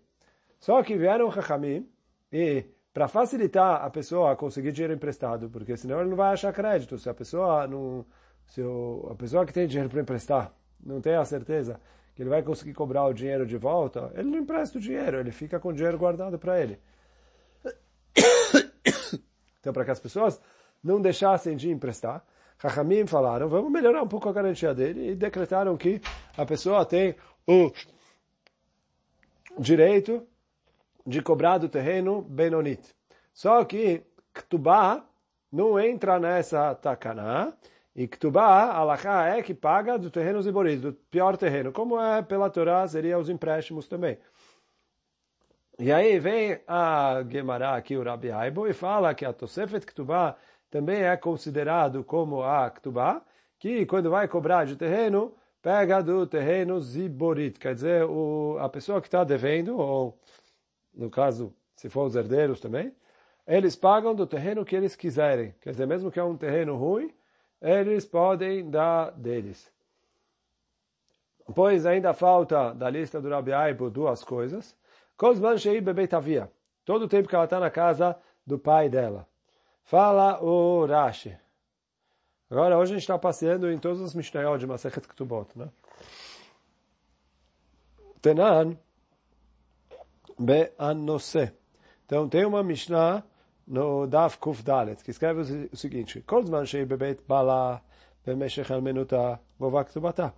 Só 0.59 0.83
que 0.83 0.97
vieram 0.97 1.27
o 1.27 1.29
Hachamim 1.29 1.87
e 2.29 2.65
para 2.93 3.07
facilitar 3.07 3.83
a 3.83 3.89
pessoa 3.89 4.31
a 4.31 4.35
conseguir 4.35 4.71
dinheiro 4.71 4.93
emprestado, 4.93 5.49
porque 5.49 5.77
senão 5.77 5.99
ele 5.99 6.09
não 6.09 6.17
vai 6.17 6.33
achar 6.33 6.51
crédito. 6.53 6.97
Se 6.97 7.09
a 7.09 7.13
pessoa 7.13 7.67
não, 7.67 8.05
se 8.47 8.61
o, 8.61 9.07
a 9.11 9.15
pessoa 9.15 9.45
que 9.45 9.53
tem 9.53 9.67
dinheiro 9.67 9.89
para 9.89 10.01
emprestar 10.01 10.53
não 10.83 10.99
tem 11.01 11.15
a 11.15 11.25
certeza 11.25 11.79
que 12.15 12.23
ele 12.23 12.29
vai 12.29 12.41
conseguir 12.41 12.73
cobrar 12.73 13.05
o 13.05 13.13
dinheiro 13.13 13.45
de 13.45 13.57
volta, 13.57 14.11
ele 14.15 14.29
não 14.29 14.39
empresta 14.39 14.77
o 14.77 14.81
dinheiro, 14.81 15.19
ele 15.19 15.31
fica 15.31 15.59
com 15.59 15.69
o 15.69 15.73
dinheiro 15.73 15.97
guardado 15.97 16.37
para 16.37 16.59
ele. 16.59 16.79
Então, 19.61 19.73
para 19.73 19.83
que 19.83 19.91
as 19.91 19.99
pessoas 19.99 20.41
não 20.81 21.01
deixassem 21.01 21.53
de 21.57 21.69
emprestar, 21.69 22.25
Rahamim 22.57 23.05
falaram, 23.05 23.49
vamos 23.49 23.69
melhorar 23.69 24.01
um 24.01 24.07
pouco 24.07 24.29
a 24.29 24.31
garantia 24.31 24.73
dele 24.73 25.11
e 25.11 25.15
decretaram 25.15 25.75
que 25.75 26.01
a 26.37 26.45
pessoa 26.45 26.85
tem 26.85 27.13
o 27.45 27.69
direito 29.59 30.25
de 31.09 31.21
cobrar 31.23 31.57
do 31.57 31.67
terreno 31.67 32.21
Benonit. 32.21 32.95
Só 33.33 33.65
que 33.65 34.03
Ktubá 34.31 35.03
não 35.51 35.79
entra 35.79 36.19
nessa 36.19 36.75
takana, 36.75 37.57
e 37.95 38.07
Ktubá, 38.07 38.71
Alaká, 38.71 39.35
é 39.35 39.41
que 39.41 39.53
paga 39.53 39.97
do 39.97 40.11
terreno 40.11 40.41
Ziborit, 40.41 40.79
do 40.79 40.93
pior 40.93 41.35
terreno. 41.35 41.71
Como 41.71 41.99
é 41.99 42.21
pela 42.21 42.49
Torá, 42.49 42.87
seria 42.87 43.17
os 43.17 43.27
empréstimos 43.27 43.87
também. 43.87 44.19
E 45.79 45.91
aí 45.91 46.19
vem 46.19 46.59
a 46.67 47.23
Gemara 47.27 47.75
aqui, 47.75 47.97
o 47.97 48.03
Rabi 48.03 48.31
Aibo, 48.31 48.67
e 48.67 48.73
fala 48.73 49.13
que 49.15 49.25
a 49.25 49.33
Tosefet 49.33 49.85
Ktubá 49.87 50.35
também 50.69 51.01
é 51.01 51.17
considerado 51.17 52.03
como 52.03 52.43
a 52.43 52.69
Ktubá, 52.69 53.21
que 53.57 53.85
quando 53.87 54.11
vai 54.11 54.27
cobrar 54.27 54.65
de 54.65 54.75
terreno, 54.75 55.33
pega 55.61 56.03
do 56.03 56.27
terreno 56.27 56.79
Ziborit, 56.79 57.59
quer 57.59 57.73
dizer, 57.73 58.05
o, 58.05 58.57
a 58.59 58.69
pessoa 58.69 59.01
que 59.01 59.07
está 59.07 59.23
devendo, 59.23 59.77
ou 59.77 60.17
no 60.99 61.09
caso, 61.09 61.55
se 61.75 61.89
for 61.89 62.05
os 62.05 62.15
herdeiros 62.15 62.59
também, 62.59 62.93
eles 63.47 63.73
pagam 63.73 64.13
do 64.13 64.27
terreno 64.27 64.65
que 64.65 64.75
eles 64.75 64.97
quiserem. 64.97 65.55
Quer 65.61 65.71
dizer, 65.71 65.87
mesmo 65.87 66.11
que 66.11 66.19
é 66.19 66.23
um 66.23 66.35
terreno 66.35 66.75
ruim, 66.75 67.09
eles 67.61 68.05
podem 68.05 68.69
dar 68.69 69.11
deles. 69.11 69.71
Pois 71.55 71.85
ainda 71.85 72.13
falta 72.13 72.73
da 72.73 72.89
lista 72.89 73.21
do 73.21 73.29
Rabi 73.29 73.53
Aibo 73.53 73.89
duas 73.89 74.25
coisas. 74.25 74.75
Kozman 75.15 75.57
Shei 75.57 75.79
Bebeitavia. 75.79 76.51
Todo 76.83 77.05
o 77.05 77.07
tempo 77.07 77.29
que 77.29 77.35
ela 77.35 77.45
está 77.45 77.61
na 77.61 77.71
casa 77.71 78.17
do 78.45 78.59
pai 78.59 78.89
dela. 78.89 79.25
Fala 79.83 80.43
o 80.43 80.85
Rashi. 80.85 81.35
Agora, 82.49 82.77
hoje 82.77 82.91
a 82.91 82.95
gente 82.95 83.03
está 83.03 83.17
passeando 83.17 83.71
em 83.71 83.79
todos 83.79 84.01
os 84.01 84.13
Mishnayot 84.13 84.59
de 84.59 84.67
Masechet 84.67 85.07
Ketubot, 85.07 85.47
né? 85.57 85.69
Tenan 88.21 88.77
Be'anose. 90.39 91.51
Então, 92.05 92.29
tem 92.29 92.45
uma 92.45 92.63
Mishnah 92.63 93.23
no 93.67 94.07
Daf 94.07 94.37
Kuf 94.39 94.63
Dalet, 94.63 95.03
que 95.03 95.11
escreve 95.11 95.69
o 95.71 95.77
seguinte, 95.77 96.21
Kozman 96.21 96.65
Shei 96.65 96.85
Bebeit 96.85 97.21
Bala 97.27 97.81
Bemeshech 98.25 98.71
Almenuta 98.73 99.39
Govak 99.59 99.91
Tubata. 99.91 100.33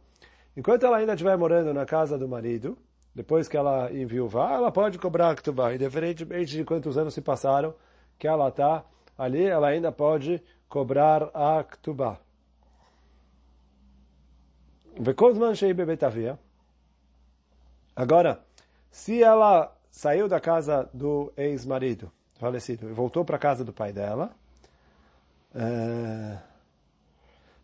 Enquanto 0.57 0.85
ela 0.85 0.97
ainda 0.97 1.13
estiver 1.13 1.37
morando 1.37 1.73
na 1.73 1.85
casa 1.85 2.17
do 2.17 2.27
marido, 2.27 2.77
depois 3.15 3.47
que 3.47 3.55
ela 3.55 3.91
enviuvar, 3.91 4.53
ela 4.53 4.71
pode 4.71 4.97
cobrar 4.97 5.35
Ktubá. 5.35 5.73
Independentemente 5.73 6.57
de 6.57 6.65
quantos 6.65 6.97
anos 6.97 7.13
se 7.13 7.21
passaram 7.21 7.73
que 8.17 8.27
ela 8.27 8.49
está 8.49 8.83
ali, 9.17 9.45
ela 9.45 9.67
ainda 9.67 9.91
pode 9.91 10.43
cobrar 10.67 11.29
a 11.33 11.63
Ktubá. 11.63 12.19
Agora, 17.95 18.43
se 18.89 19.23
ela 19.23 19.77
saiu 19.90 20.28
da 20.28 20.40
casa 20.40 20.88
do 20.92 21.32
ex-marido 21.36 22.10
falecido 22.38 22.88
e 22.88 22.92
voltou 22.92 23.24
para 23.24 23.36
a 23.36 23.38
casa 23.38 23.64
do 23.64 23.72
pai 23.72 23.92
dela, 23.92 24.30
é... 25.54 26.36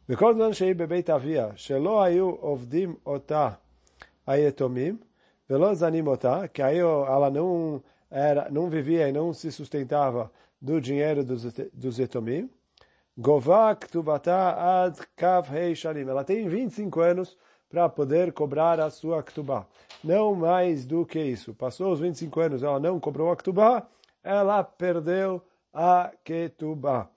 וכל 0.09 0.35
זמן 0.35 0.53
שהיא 0.53 0.75
בבית 0.75 1.11
אביה, 1.11 1.49
שלא 1.57 2.03
היו 2.03 2.31
עובדים 2.31 2.97
אותה 3.07 3.49
היתומים, 4.27 4.99
ולא 5.51 5.75
זנים 5.75 6.07
אותה, 6.07 6.41
que 6.55 6.63
aí 6.63 6.79
ela 6.79 7.31
não, 7.31 7.83
era, 8.11 8.51
não 8.51 8.69
vivia 8.69 9.09
e 9.09 9.13
não 9.13 9.33
se 9.33 9.53
sustentava 9.53 10.31
do 10.61 10.81
dinheiro 10.81 11.25
dos, 11.25 11.45
dos 11.73 11.99
etomim, 11.99 12.51
Gová 13.17 13.75
Ktubata 13.77 14.57
ad 14.57 14.99
Kav 15.15 15.47
Hei 15.55 15.75
Shalim. 15.75 16.09
Ela 16.09 16.25
tem 16.25 16.49
25 16.49 17.01
anos 17.01 17.37
para 17.70 17.90
poder 17.90 18.32
cobrar 18.32 18.80
a 18.80 18.90
sua 18.90 19.22
Ktubá. 19.22 19.66
Não 20.04 20.36
mais 20.36 20.86
do 20.86 21.06
que 21.06 21.20
isso. 21.20 21.54
Passou 21.54 21.92
os 21.92 22.00
25 22.00 22.40
anos, 22.40 22.64
ela 22.64 22.80
não 22.80 23.00
cobrou 23.00 23.32
a 23.32 23.36
Ktubá, 23.36 23.88
ela 24.24 24.64
perdeu 24.64 25.42
a 25.74 26.12
Ketubá. 26.24 27.10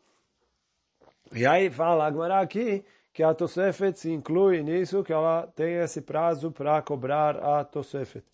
E 1.32 1.46
aí 1.46 1.70
fala 1.70 2.06
agora 2.06 2.40
aqui 2.40 2.84
que 3.12 3.22
a 3.22 3.34
Tosefet 3.34 3.98
se 3.98 4.10
inclui 4.12 4.62
nisso, 4.62 5.02
que 5.02 5.12
ela 5.12 5.46
tem 5.54 5.74
esse 5.74 6.00
prazo 6.00 6.50
para 6.50 6.80
cobrar 6.82 7.36
a 7.36 7.64
Tosefet. 7.64 8.24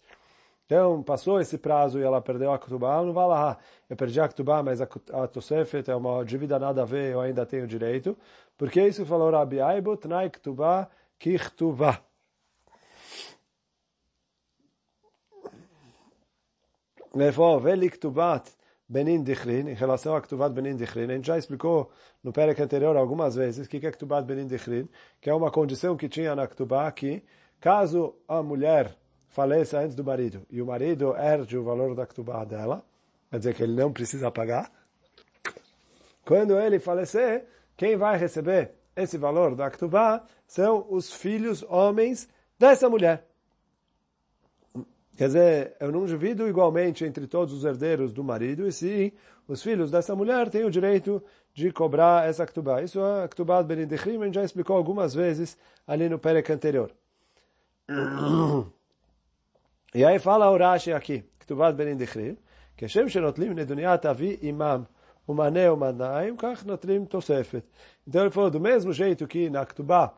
Então, 0.66 1.02
passou 1.02 1.40
esse 1.40 1.56
prazo 1.56 1.98
e 2.00 2.02
ela 2.02 2.20
perdeu 2.20 2.52
a 2.52 2.58
Ketubá, 2.58 2.94
ela 2.94 3.06
não 3.06 3.12
vai 3.12 3.26
lá, 3.26 3.56
eu 3.88 3.96
perdi 3.96 4.20
a 4.20 4.28
Ketubá, 4.28 4.62
mas 4.62 4.80
a, 4.80 4.88
a 5.12 5.28
Tosefet 5.28 5.90
é 5.90 5.94
uma 5.94 6.24
dívida 6.24 6.58
nada 6.58 6.82
a 6.82 6.84
ver, 6.84 7.12
eu 7.12 7.20
ainda 7.20 7.46
tenho 7.46 7.66
direito. 7.66 8.16
Porque 8.58 8.80
isso 8.84 9.06
falou 9.06 9.30
Rabi 9.30 9.60
Aibo, 9.60 9.96
Tnai 9.96 10.28
Ketubá, 10.28 10.88
Kichtubá. 11.18 12.00
Benin 18.88 19.22
Dichrin, 19.22 19.68
em 19.68 19.74
relação 19.74 20.14
a 20.14 20.20
Ktubat 20.20 20.54
Benin 20.54 20.76
Dichrin, 20.76 21.10
a 21.10 21.14
gente 21.14 21.26
já 21.26 21.38
explicou 21.38 21.90
no 22.22 22.30
Perek 22.30 22.60
anterior 22.62 22.94
algumas 22.94 23.34
vezes 23.34 23.66
o 23.66 23.70
que 23.70 23.84
é 23.86 23.90
Ktubat 23.90 24.26
Benin 24.26 24.46
Dichrin, 24.46 24.86
que 25.20 25.30
é 25.30 25.34
uma 25.34 25.50
condição 25.50 25.96
que 25.96 26.08
tinha 26.08 26.36
na 26.36 26.46
Ktubá 26.46 26.92
que, 26.92 27.24
caso 27.58 28.14
a 28.28 28.42
mulher 28.42 28.94
faleça 29.28 29.80
antes 29.80 29.96
do 29.96 30.04
marido 30.04 30.46
e 30.50 30.60
o 30.60 30.66
marido 30.66 31.16
herde 31.16 31.56
o 31.56 31.64
valor 31.64 31.94
da 31.94 32.06
Ktubá 32.06 32.44
dela, 32.44 32.84
quer 33.30 33.38
dizer 33.38 33.54
que 33.54 33.62
ele 33.62 33.74
não 33.74 33.90
precisa 33.92 34.30
pagar, 34.30 34.70
quando 36.24 36.58
ele 36.58 36.78
falecer, 36.78 37.46
quem 37.76 37.96
vai 37.96 38.18
receber 38.18 38.72
esse 38.94 39.16
valor 39.16 39.54
da 39.54 39.70
Ktubá 39.70 40.22
são 40.46 40.86
os 40.90 41.12
filhos 41.12 41.64
homens 41.68 42.28
dessa 42.58 42.90
mulher. 42.90 43.26
Quer 45.16 45.28
dizer, 45.28 45.76
eu 45.80 45.90
não 45.90 46.04
divido 46.04 46.46
igualmente 46.46 47.02
entre 47.04 47.26
todos 47.26 47.54
os 47.54 47.64
herdeiros 47.64 48.12
do 48.12 48.22
marido, 48.22 48.68
e 48.68 48.72
sim, 48.72 49.12
os 49.48 49.62
filhos 49.62 49.90
dessa 49.90 50.14
mulher 50.14 50.50
têm 50.50 50.64
o 50.64 50.70
direito 50.70 51.22
de 51.54 51.72
cobrar 51.72 52.28
essa 52.28 52.44
ktubá. 52.44 52.82
Isso 52.82 53.00
é 53.00 53.24
a 53.24 53.28
ktubá 53.28 53.62
de 53.62 53.74
gente 53.74 54.34
já 54.34 54.44
explicou 54.44 54.76
algumas 54.76 55.14
vezes 55.14 55.56
ali 55.86 56.06
no 56.06 56.18
Perek 56.18 56.52
anterior. 56.52 56.92
E 59.94 60.04
aí 60.04 60.18
fala 60.18 60.50
o 60.50 60.58
Rashi 60.58 60.92
aqui, 60.92 61.24
ktubá 61.38 61.70
de 61.70 61.78
Benindechrim, 61.78 62.36
que 62.76 62.86
Shem 62.86 63.08
shenotlim 63.08 63.54
neduniat 63.54 64.06
avi 64.06 64.38
imam 64.42 64.86
umane 65.26 65.66
umanaim, 65.70 66.36
kach 66.36 66.62
notlim 66.66 67.06
tosefet. 67.06 67.64
Então 68.06 68.20
ele 68.20 68.30
falou, 68.30 68.50
do 68.50 68.60
mesmo 68.60 68.92
jeito 68.92 69.26
que 69.26 69.48
na 69.48 69.64
ktubá, 69.64 70.12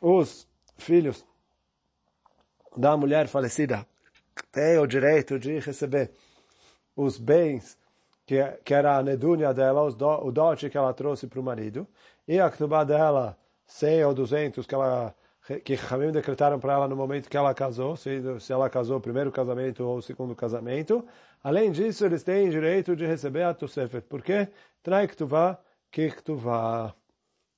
os 0.00 0.46
filhos 0.78 1.24
da 2.76 2.96
mulher 2.96 3.26
falecida 3.28 3.86
tem 4.52 4.78
o 4.78 4.86
direito 4.86 5.38
de 5.38 5.58
receber 5.58 6.10
os 6.96 7.18
bens 7.18 7.78
que, 8.26 8.42
que 8.64 8.74
era 8.74 8.96
a 8.96 9.02
nedúnia 9.02 9.52
dela, 9.52 9.82
os 9.82 9.94
do, 9.94 10.06
o 10.06 10.30
dote 10.30 10.70
que 10.70 10.78
ela 10.78 10.92
trouxe 10.94 11.26
para 11.26 11.40
o 11.40 11.42
marido, 11.42 11.86
e 12.26 12.38
a 12.38 12.50
ktubá 12.50 12.84
dela, 12.84 13.36
100 13.66 14.04
ou 14.04 14.14
200 14.14 14.66
que 14.66 14.74
ela 14.74 15.14
que 15.64 15.74
Ramim 15.74 16.12
decretaram 16.12 16.60
para 16.60 16.74
ela 16.74 16.86
no 16.86 16.94
momento 16.94 17.28
que 17.28 17.36
ela 17.36 17.52
casou, 17.52 17.96
se, 17.96 18.20
se 18.38 18.52
ela 18.52 18.70
casou 18.70 19.00
primeiro 19.00 19.32
casamento 19.32 19.82
ou 19.82 20.00
segundo 20.00 20.36
casamento. 20.36 21.04
Além 21.42 21.72
disso, 21.72 22.04
eles 22.04 22.22
têm 22.22 22.50
direito 22.50 22.94
de 22.94 23.04
receber 23.04 23.42
a 23.42 23.54
Tosefet. 23.54 24.06
Por 24.06 24.22
quê? 24.22 24.48
Trai 24.82 25.08
Ktuvá, 25.08 25.58
Kiktuvá. 25.90 26.94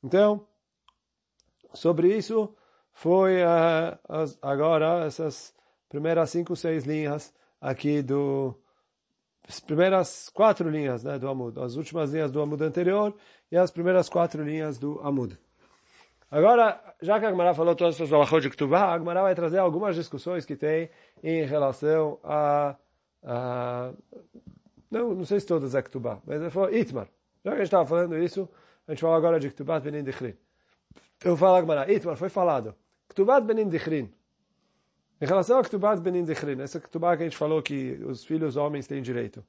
Então, 0.03 0.47
sobre 1.75 2.17
isso, 2.17 2.55
foi 2.93 3.43
uh, 3.43 3.99
as, 4.09 4.39
agora 4.43 5.05
essas 5.05 5.55
primeiras 5.89 6.31
cinco, 6.31 6.55
seis 6.55 6.85
linhas 6.85 7.33
aqui 7.61 8.03
do 8.03 8.55
as 9.49 9.59
primeiras 9.59 10.29
quatro 10.29 10.71
linhas 10.71 11.03
né, 11.03 11.19
do 11.19 11.29
Amud, 11.29 11.59
as 11.61 11.75
últimas 11.77 12.13
linhas 12.13 12.31
do 12.31 12.41
Amud 12.41 12.63
anterior 12.63 13.15
e 13.51 13.57
as 13.57 13.71
primeiras 13.71 14.09
quatro 14.09 14.43
linhas 14.43 14.79
do 14.79 15.01
Amud. 15.03 15.37
Agora, 16.31 16.81
já 17.03 17.19
que 17.19 17.27
a 17.27 17.29
Agmará 17.29 17.53
falou 17.53 17.75
todas 17.75 17.97
essas 17.97 18.13
alahot 18.13 18.41
de 18.41 18.49
Ktubá, 18.49 18.85
a 18.85 18.95
Agmará 18.95 19.23
vai 19.23 19.35
trazer 19.35 19.59
algumas 19.59 19.95
discussões 19.95 20.47
que 20.47 20.57
tem 20.57 20.89
em 21.23 21.45
relação 21.45 22.19
a, 22.25 22.75
a 23.23 23.93
não, 24.91 25.15
não 25.15 25.25
sei 25.25 25.41
se 25.41 25.47
todas 25.47 25.75
é 25.75 25.83
Ktubá, 25.83 26.21
mas 26.25 26.41
ele 26.41 26.51
falou 26.51 26.73
Itmar. 26.73 27.09
Já 27.45 27.51
que 27.51 27.57
a 27.57 27.59
gente 27.59 27.65
estava 27.65 27.87
falando 27.87 28.17
isso, 28.17 28.49
a 28.87 28.93
gente 28.93 29.01
fala 29.01 29.17
agora 29.17 29.39
de 29.41 29.51
Ktubá 29.51 29.81
Benin 29.81 30.05
Dichri. 30.05 30.39
Eu 31.25 31.37
falo 31.37 31.57
Agmará, 31.57 31.91
Itmar, 31.91 32.17
foi 32.17 32.29
falado. 32.29 32.75
Ktubat 33.13 33.45
Benin 33.45 33.69
Dichrin. 33.69 34.11
Em 35.21 35.27
relação 35.27 35.59
a 35.59 35.63
Ktubat 35.63 36.01
Benin 36.01 36.25
Dichrin, 36.25 36.61
essa 36.63 36.81
Ktubat 36.81 37.19
que 37.19 37.23
a 37.25 37.27
gente 37.27 37.37
falou 37.37 37.63
que 37.63 38.01
os 38.05 38.25
filhos 38.25 38.57
homens 38.57 38.87
têm 38.87 39.03
direito. 39.03 39.45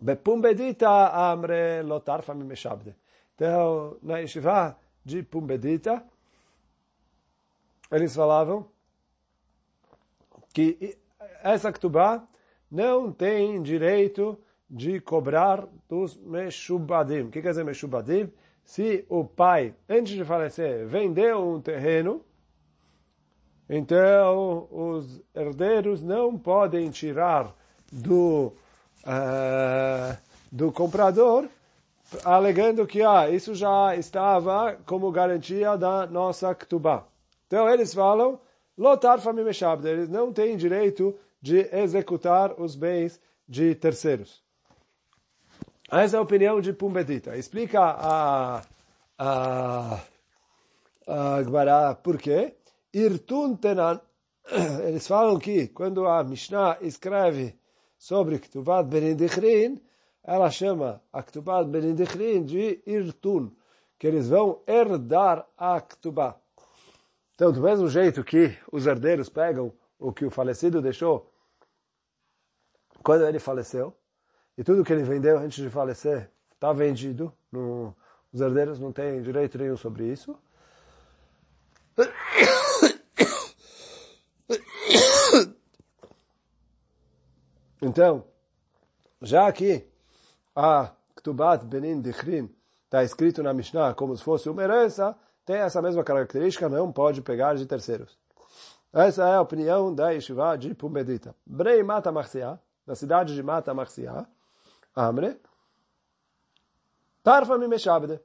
Bepumbedita 0.00 0.88
amre 0.88 1.82
lotar 1.82 2.22
famimeshabde. 2.22 2.94
Então, 3.34 3.98
na 4.00 4.18
yeshiva 4.18 4.78
de 5.04 5.22
Pumbedita, 5.24 6.04
eles 7.90 8.14
falavam 8.14 8.70
que 10.54 10.96
essa 11.42 11.72
Ktubá 11.72 12.26
não 12.70 13.10
tem 13.12 13.60
direito 13.60 14.38
de 14.70 15.00
cobrar 15.00 15.66
dos 15.88 16.16
Meshubadim. 16.16 17.22
O 17.22 17.30
que 17.30 17.42
quer 17.42 17.50
dizer 17.50 17.64
Meshubadim? 17.64 18.32
Se 18.66 19.06
o 19.08 19.24
pai, 19.24 19.72
antes 19.88 20.12
de 20.12 20.24
falecer, 20.24 20.84
vendeu 20.86 21.38
um 21.38 21.60
terreno, 21.60 22.20
então 23.70 24.66
os 24.72 25.22
herdeiros 25.32 26.02
não 26.02 26.36
podem 26.36 26.90
tirar 26.90 27.54
do, 27.92 28.52
uh, 29.04 30.16
do 30.50 30.72
comprador, 30.72 31.48
alegando 32.24 32.86
que 32.88 33.02
ah, 33.02 33.30
isso 33.30 33.54
já 33.54 33.94
estava 33.94 34.76
como 34.84 35.12
garantia 35.12 35.76
da 35.76 36.04
nossa 36.04 36.52
ktubá. 36.52 37.06
Então 37.46 37.68
eles 37.68 37.94
falam, 37.94 38.40
lotar 38.76 39.20
famimeshabda, 39.20 39.88
eles 39.88 40.08
não 40.08 40.32
têm 40.32 40.56
direito 40.56 41.16
de 41.40 41.68
executar 41.72 42.60
os 42.60 42.74
bens 42.74 43.20
de 43.48 43.76
terceiros. 43.76 44.45
Essa 45.90 46.16
é 46.16 46.18
a 46.18 46.22
opinião 46.22 46.60
de 46.60 46.72
Pumbedita. 46.72 47.36
Explica 47.36 47.80
a, 47.80 48.62
a, 49.16 50.00
a 51.06 51.42
Gmará 51.42 51.94
por 51.94 52.18
quê. 52.18 52.56
Irtun 52.92 53.56
tenan, 53.56 54.00
eles 54.86 55.06
falam 55.06 55.38
que 55.38 55.68
quando 55.68 56.06
a 56.06 56.24
Mishnah 56.24 56.78
escreve 56.80 57.56
sobre 57.96 58.38
Ktubat 58.38 58.88
Benedichrin, 58.88 59.80
ela 60.24 60.50
chama 60.50 61.00
a 61.12 61.22
Ktubat 61.22 61.68
Benedichrin 61.68 62.44
de 62.44 62.82
Irtun, 62.84 63.52
que 63.96 64.08
eles 64.08 64.28
vão 64.28 64.62
herdar 64.66 65.46
a 65.56 65.80
Ktubá. 65.80 66.36
Então, 67.34 67.52
do 67.52 67.60
mesmo 67.60 67.88
jeito 67.88 68.24
que 68.24 68.56
os 68.72 68.86
herdeiros 68.86 69.28
pegam 69.28 69.72
o 69.98 70.12
que 70.12 70.24
o 70.24 70.30
falecido 70.30 70.82
deixou 70.82 71.30
quando 73.04 73.24
ele 73.24 73.38
faleceu, 73.38 73.94
e 74.56 74.64
tudo 74.64 74.84
que 74.84 74.92
ele 74.92 75.02
vendeu 75.02 75.38
antes 75.38 75.62
de 75.62 75.70
falecer 75.70 76.30
está 76.54 76.72
vendido, 76.72 77.32
no, 77.52 77.94
os 78.32 78.40
herdeiros 78.40 78.78
não 78.78 78.92
têm 78.92 79.22
direito 79.22 79.58
nenhum 79.58 79.76
sobre 79.76 80.06
isso. 80.06 80.38
Então, 87.80 88.24
já 89.20 89.50
que 89.52 89.86
a 90.54 90.90
Ktubat 91.16 91.64
Benin 91.64 92.00
Dichrin 92.00 92.50
está 92.84 93.04
escrito 93.04 93.42
na 93.42 93.52
Mishnah 93.52 93.94
como 93.94 94.16
se 94.16 94.24
fosse 94.24 94.48
uma 94.48 94.62
herança, 94.62 95.16
tem 95.44 95.56
essa 95.56 95.80
mesma 95.80 96.02
característica, 96.02 96.68
não 96.68 96.90
pode 96.90 97.22
pegar 97.22 97.54
de 97.54 97.66
terceiros. 97.66 98.18
Essa 98.92 99.28
é 99.28 99.34
a 99.34 99.40
opinião 99.40 99.94
da 99.94 100.10
Yeshiva 100.10 100.56
de 100.56 100.74
Pumbedita. 100.74 101.34
Brei 101.44 101.82
Mata 101.82 102.10
Marcia, 102.10 102.58
na 102.86 102.94
cidade 102.94 103.34
de 103.34 103.42
Mata 103.42 103.72
Marcia, 103.74 104.26
Amre, 104.96 105.38
Tarfa 107.22 107.58
Mimeshabde, 107.58 108.18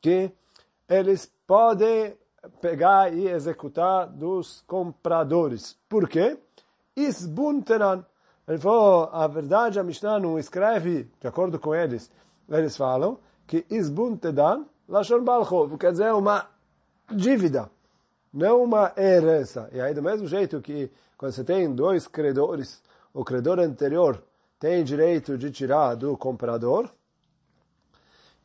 que 0.00 0.30
eles 0.88 1.30
podem 1.46 2.16
pegar 2.60 3.12
e 3.12 3.26
executar 3.26 4.06
dos 4.06 4.62
compradores. 4.66 5.76
Por 5.88 6.08
quê? 6.08 6.38
Isbuntenan. 6.94 8.06
Ele 8.46 8.58
falou, 8.58 9.08
a 9.10 9.26
verdade, 9.26 9.80
a 9.80 9.82
Mishnah 9.82 10.20
não 10.20 10.38
escreve, 10.38 11.10
de 11.18 11.26
acordo 11.26 11.58
com 11.58 11.74
eles, 11.74 12.10
eles 12.48 12.76
falam 12.76 13.18
que 13.46 13.64
isbuntedan 13.70 14.66
lashon 14.88 15.24
balchov, 15.24 15.76
quer 15.78 15.92
dizer 15.92 16.12
uma 16.12 16.46
dívida, 17.10 17.70
não 18.32 18.62
uma 18.62 18.92
herança. 18.96 19.68
E 19.72 19.80
aí, 19.80 19.94
do 19.94 20.02
mesmo 20.02 20.26
jeito 20.26 20.60
que 20.60 20.90
quando 21.16 21.32
você 21.32 21.42
tem 21.42 21.74
dois 21.74 22.06
credores, 22.06 22.82
o 23.12 23.24
credor 23.24 23.58
anterior 23.58 24.22
tem 24.58 24.84
direito 24.84 25.36
de 25.36 25.50
tirar 25.50 25.94
do 25.94 26.16
comprador, 26.16 26.90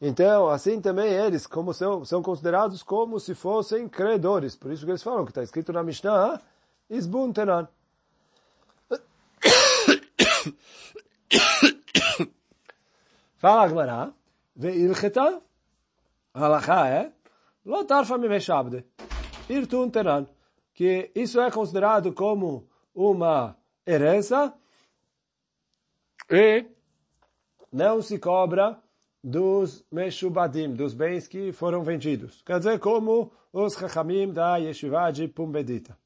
então, 0.01 0.47
assim 0.47 0.79
também 0.79 1.11
eles 1.11 1.45
como 1.45 1.73
são, 1.73 2.05
são 2.05 2.23
considerados 2.23 2.81
como 2.81 3.19
se 3.19 3.35
fossem 3.35 3.89
credores. 3.89 4.55
Por 4.55 4.71
isso 4.71 4.85
que 4.85 4.91
eles 4.91 5.03
falam 5.03 5.25
que 5.25 5.31
está 5.31 5.43
escrito 5.43 5.73
na 5.73 5.83
Mishnah, 5.83 6.39
isbuntenan. 6.89 7.67
Fala 13.37 13.63
Agmará, 13.63 14.13
ve'ilcheta, 14.55 15.41
halachá 16.33 16.87
é, 16.89 17.11
lo 17.65 17.83
tarfa 17.85 18.17
mimeshabde, 18.17 18.85
irtun 19.49 19.89
tenan, 19.89 20.27
que 20.73 21.09
isso 21.15 21.39
é 21.39 21.49
considerado 21.49 22.11
como 22.13 22.67
uma 22.93 23.55
herança 23.87 24.53
e 26.29 26.65
não 27.71 28.01
se 28.01 28.19
cobra 28.19 28.81
dos 29.23 29.85
meshubadim, 29.91 30.73
dos 30.73 30.93
bens 30.93 31.27
que 31.27 31.51
foram 31.51 31.83
vendidos. 31.83 32.41
Quer 32.41 32.59
dizer, 32.59 32.79
como 32.79 33.31
os 33.51 33.73
chachamim 33.73 34.31
da 34.31 34.57
yeshiva 34.57 35.11
de 35.11 35.27
Pumbedita. 35.27 35.97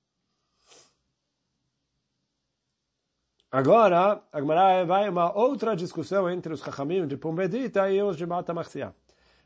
Agora, 3.53 4.23
a 4.31 4.39
Gemara 4.39 4.83
vai 4.83 5.07
uma 5.07 5.31
outra 5.38 5.75
discussão 5.75 6.27
entre 6.27 6.51
os 6.51 6.62
Chachamim 6.62 7.05
de 7.05 7.15
Pumbedita 7.15 7.88
e 7.91 8.01
os 8.01 8.17
de 8.17 8.25
Mata 8.25 8.51
Marcia. 8.51 8.95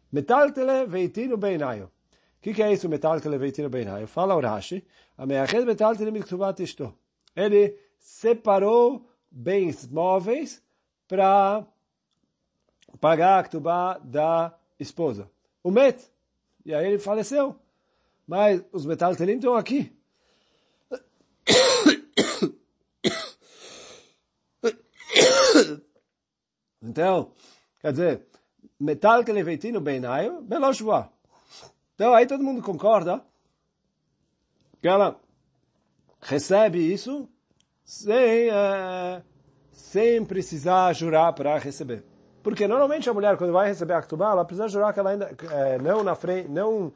Metaltele 0.10 0.86
veitino 0.86 1.36
beinayo. 1.36 1.92
O 2.38 2.42
que, 2.42 2.54
que 2.54 2.64
é 2.64 2.72
isso, 2.72 2.88
metaltele 2.88 3.38
veitino 3.38 3.70
beinayo? 3.70 4.08
Fala 4.08 4.34
o 4.34 4.40
Rashi. 4.40 4.88
Ele 7.36 7.78
separou 8.00 9.10
bens 9.30 9.86
móveis 9.90 10.64
para 11.08 11.66
pagar 13.00 13.40
a 13.40 13.44
ktubá 13.44 13.98
da 14.00 14.54
esposa. 14.80 15.30
O 15.64 15.72
met. 15.72 16.04
E 16.66 16.74
aí 16.74 16.88
ele 16.88 17.00
faleceu. 17.00 17.56
Mas 18.28 18.64
os 18.72 18.86
metaltelim 18.86 19.36
estão 19.36 19.56
aqui. 19.56 19.96
Então, 26.82 27.32
quer 27.82 27.92
dizer, 27.92 28.28
metal 28.80 29.24
que 29.24 29.32
leveitino 29.32 29.82
beinaio, 29.82 30.42
beloshua. 30.42 31.12
Então 31.96 32.14
aí 32.14 32.26
todo 32.26 32.44
mundo 32.44 32.62
concorda 32.62 33.24
que 34.82 34.88
ela 34.88 35.20
recebe 36.22 36.80
isso 36.80 37.28
sem, 37.84 38.50
uh, 38.50 39.24
sem 39.78 40.26
precisar 40.26 40.92
jurar 40.94 41.32
para 41.34 41.56
receber. 41.60 42.04
Porque 42.42 42.68
normalmente 42.68 43.08
a 43.08 43.14
mulher, 43.14 43.38
quando 43.38 43.54
vai 43.54 43.68
receber 43.68 43.94
a 43.94 44.02
Ktubá, 44.02 44.32
ela 44.32 44.44
precisa 44.44 44.68
jurar 44.68 44.92
que 44.92 45.00
ela 45.00 45.12
ainda, 45.12 45.30
é, 45.52 45.78
não 45.78 46.04
na 46.04 46.16
frente, 46.16 46.50
não 46.50 46.92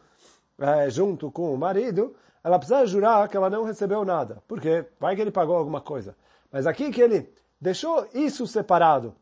é, 0.60 0.90
junto 0.90 1.32
com 1.32 1.54
o 1.54 1.58
marido, 1.58 2.16
ela 2.44 2.58
precisa 2.58 2.86
jurar 2.88 3.30
que 3.30 3.38
ela 3.38 3.52
não 3.52 3.64
recebeu 3.64 4.04
nada. 4.04 4.42
Porque 4.48 4.84
vai 5.00 5.16
que 5.16 5.22
ele 5.22 5.30
pagou 5.30 5.56
alguma 5.56 5.80
coisa. 5.80 6.16
Mas 6.52 6.66
aqui 6.66 6.90
que 6.92 7.00
ele 7.00 7.32
deixou 7.60 8.08
isso 8.16 8.48
separado. 8.48 9.16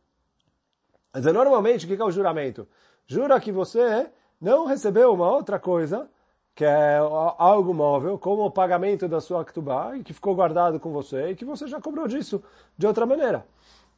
Mas 1.13 1.25
normalmente, 1.25 1.85
o 1.85 1.89
que 1.89 2.01
é 2.01 2.05
o 2.05 2.11
juramento? 2.11 2.65
Jura 3.05 3.41
que 3.41 3.51
você 3.51 4.09
não 4.39 4.67
recebeu 4.67 5.13
uma 5.13 5.29
outra 5.29 5.59
coisa, 5.59 6.09
que 6.59 6.65
é 6.65 6.97
algo 7.37 7.73
móvel, 7.73 8.19
como 8.19 8.43
o 8.43 8.51
pagamento 8.51 9.07
da 9.07 9.21
sua 9.21 9.45
ktubá, 9.45 9.97
que 10.03 10.11
ficou 10.11 10.35
guardado 10.35 10.77
com 10.77 10.91
você, 10.91 11.29
e 11.29 11.35
que 11.37 11.45
você 11.45 11.65
já 11.67 11.79
cobrou 11.79 12.05
disso 12.05 12.43
de 12.77 12.85
outra 12.85 13.05
maneira. 13.05 13.45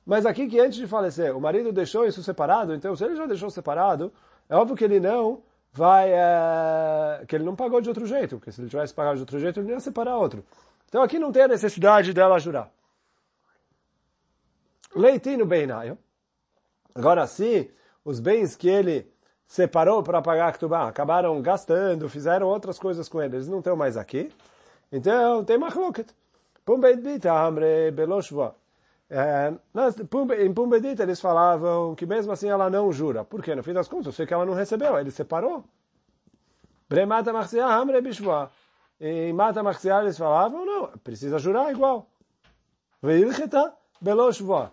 Mas 0.06 0.28
aqui 0.28 0.48
que 0.48 0.60
antes 0.60 0.78
de 0.78 0.86
falecer, 0.86 1.36
o 1.36 1.42
marido 1.42 1.72
deixou 1.72 2.06
isso 2.06 2.22
separado, 2.22 2.76
então 2.76 2.96
se 2.96 3.04
ele 3.04 3.16
já 3.16 3.26
deixou 3.26 3.50
separado, 3.50 4.14
é 4.48 4.56
óbvio 4.56 4.76
que 4.76 4.84
ele 4.84 5.00
não 5.00 5.42
vai, 5.74 6.12
é, 6.14 7.26
que 7.28 7.36
ele 7.36 7.44
não 7.44 7.56
pagou 7.56 7.82
de 7.82 7.90
outro 7.90 8.06
jeito, 8.06 8.38
porque 8.38 8.52
se 8.52 8.62
ele 8.62 8.70
tivesse 8.70 8.94
pagado 8.94 9.16
de 9.16 9.24
outro 9.24 9.40
jeito, 9.40 9.60
ele 9.60 9.72
ia 9.72 9.80
separar 9.80 10.16
outro. 10.18 10.46
Então 10.88 11.02
aqui 11.02 11.18
não 11.18 11.32
tem 11.32 11.42
a 11.42 11.48
necessidade 11.48 12.14
dela 12.14 12.38
jurar. 12.38 12.72
Leitino 14.96 15.48
Beinayo. 15.48 15.98
Agora, 16.94 17.26
se 17.26 17.72
os 18.06 18.20
bens 18.20 18.56
que 18.56 18.70
ele 18.70 19.12
separou 19.52 20.02
para 20.02 20.22
pagar 20.22 20.48
a 20.48 20.52
Ktubá 20.54 20.88
acabaram 20.88 21.42
gastando, 21.42 22.08
fizeram 22.08 22.48
outras 22.48 22.80
coisas 22.80 23.10
com 23.10 23.22
ele, 23.22 23.36
eles 23.36 23.50
não 23.50 23.58
estão 23.58 23.76
mais 23.76 23.98
aqui, 23.98 24.32
então 24.90 25.44
tem 25.44 25.58
machloket. 25.58 26.08
Pumbeit 26.64 27.02
bita 27.02 27.34
amre. 27.34 27.94
É, 29.10 29.54
em 30.42 30.54
Pumbedita 30.54 31.04
eles 31.04 31.20
falavam 31.20 31.94
que 31.96 32.06
mesmo 32.06 32.32
assim 32.32 32.48
ela 32.48 32.70
não 32.70 32.94
jura. 32.94 33.26
Por 33.26 33.44
quê? 33.44 33.54
No 33.54 33.62
fim 33.62 33.74
das 33.74 33.90
contas, 33.90 34.06
eu 34.06 34.12
sei 34.14 34.26
que 34.26 34.34
ela 34.34 34.46
não 34.46 34.54
recebeu, 34.54 34.98
ele 34.98 35.12
separou. 35.12 35.66
Bremata 36.88 37.34
Marcia 37.34 37.66
Hamre 37.66 38.00
Bishwa. 38.00 38.50
Em 39.02 39.34
Mata 39.34 39.62
Marcia 39.62 40.00
eles 40.00 40.18
falavam, 40.18 40.66
não, 40.66 40.88
precisa 41.04 41.38
jurar 41.38 41.70
igual. 41.74 42.08
Veilcheta 43.02 43.74
Beloshva. 44.00 44.72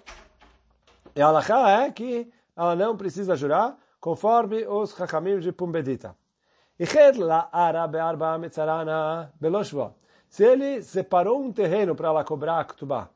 E 1.16 1.20
a 1.20 1.80
é 1.84 1.90
que 1.90 2.32
ela 2.56 2.76
não 2.76 2.96
precisa 2.96 3.34
jurar, 3.34 3.76
conforme 4.00 4.66
os 4.66 4.94
Chachamim 4.94 5.38
de 5.38 5.52
Pumbedita. 5.52 6.14
Se 10.28 10.44
ele 10.44 10.82
separou 10.82 11.40
um 11.40 11.52
terreno 11.52 11.94
para 11.94 12.08
ela 12.08 12.24
cobrar 12.24 12.60
a 12.60 12.64
Ktubah, 12.64 13.08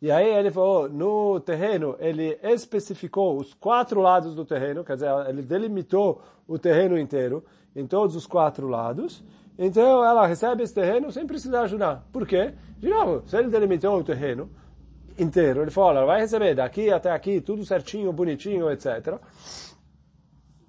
e 0.00 0.10
aí 0.10 0.28
ele 0.28 0.50
falou, 0.50 0.88
no 0.88 1.38
terreno, 1.40 1.96
ele 1.98 2.38
especificou 2.42 3.38
os 3.38 3.54
quatro 3.54 4.00
lados 4.00 4.34
do 4.34 4.44
terreno, 4.44 4.84
quer 4.84 4.94
dizer, 4.94 5.10
ele 5.28 5.42
delimitou 5.42 6.20
o 6.46 6.58
terreno 6.58 6.98
inteiro, 6.98 7.44
em 7.74 7.86
todos 7.86 8.16
os 8.16 8.26
quatro 8.26 8.68
lados, 8.68 9.24
então 9.58 10.04
ela 10.04 10.26
recebe 10.26 10.62
esse 10.62 10.74
terreno 10.74 11.10
sem 11.12 11.26
precisar 11.26 11.62
ajudar. 11.62 12.06
Por 12.12 12.26
quê? 12.26 12.54
De 12.78 12.88
novo, 12.88 13.22
se 13.26 13.36
ele 13.36 13.48
delimitou 13.48 13.96
o 13.98 14.04
terreno, 14.04 14.50
inteiro. 15.18 15.62
Ele 15.62 15.70
falou, 15.70 15.90
ela 15.90 16.06
vai 16.06 16.20
receber 16.20 16.54
daqui 16.54 16.90
até 16.90 17.10
aqui, 17.10 17.40
tudo 17.40 17.64
certinho, 17.64 18.12
bonitinho, 18.12 18.70
etc. 18.70 19.18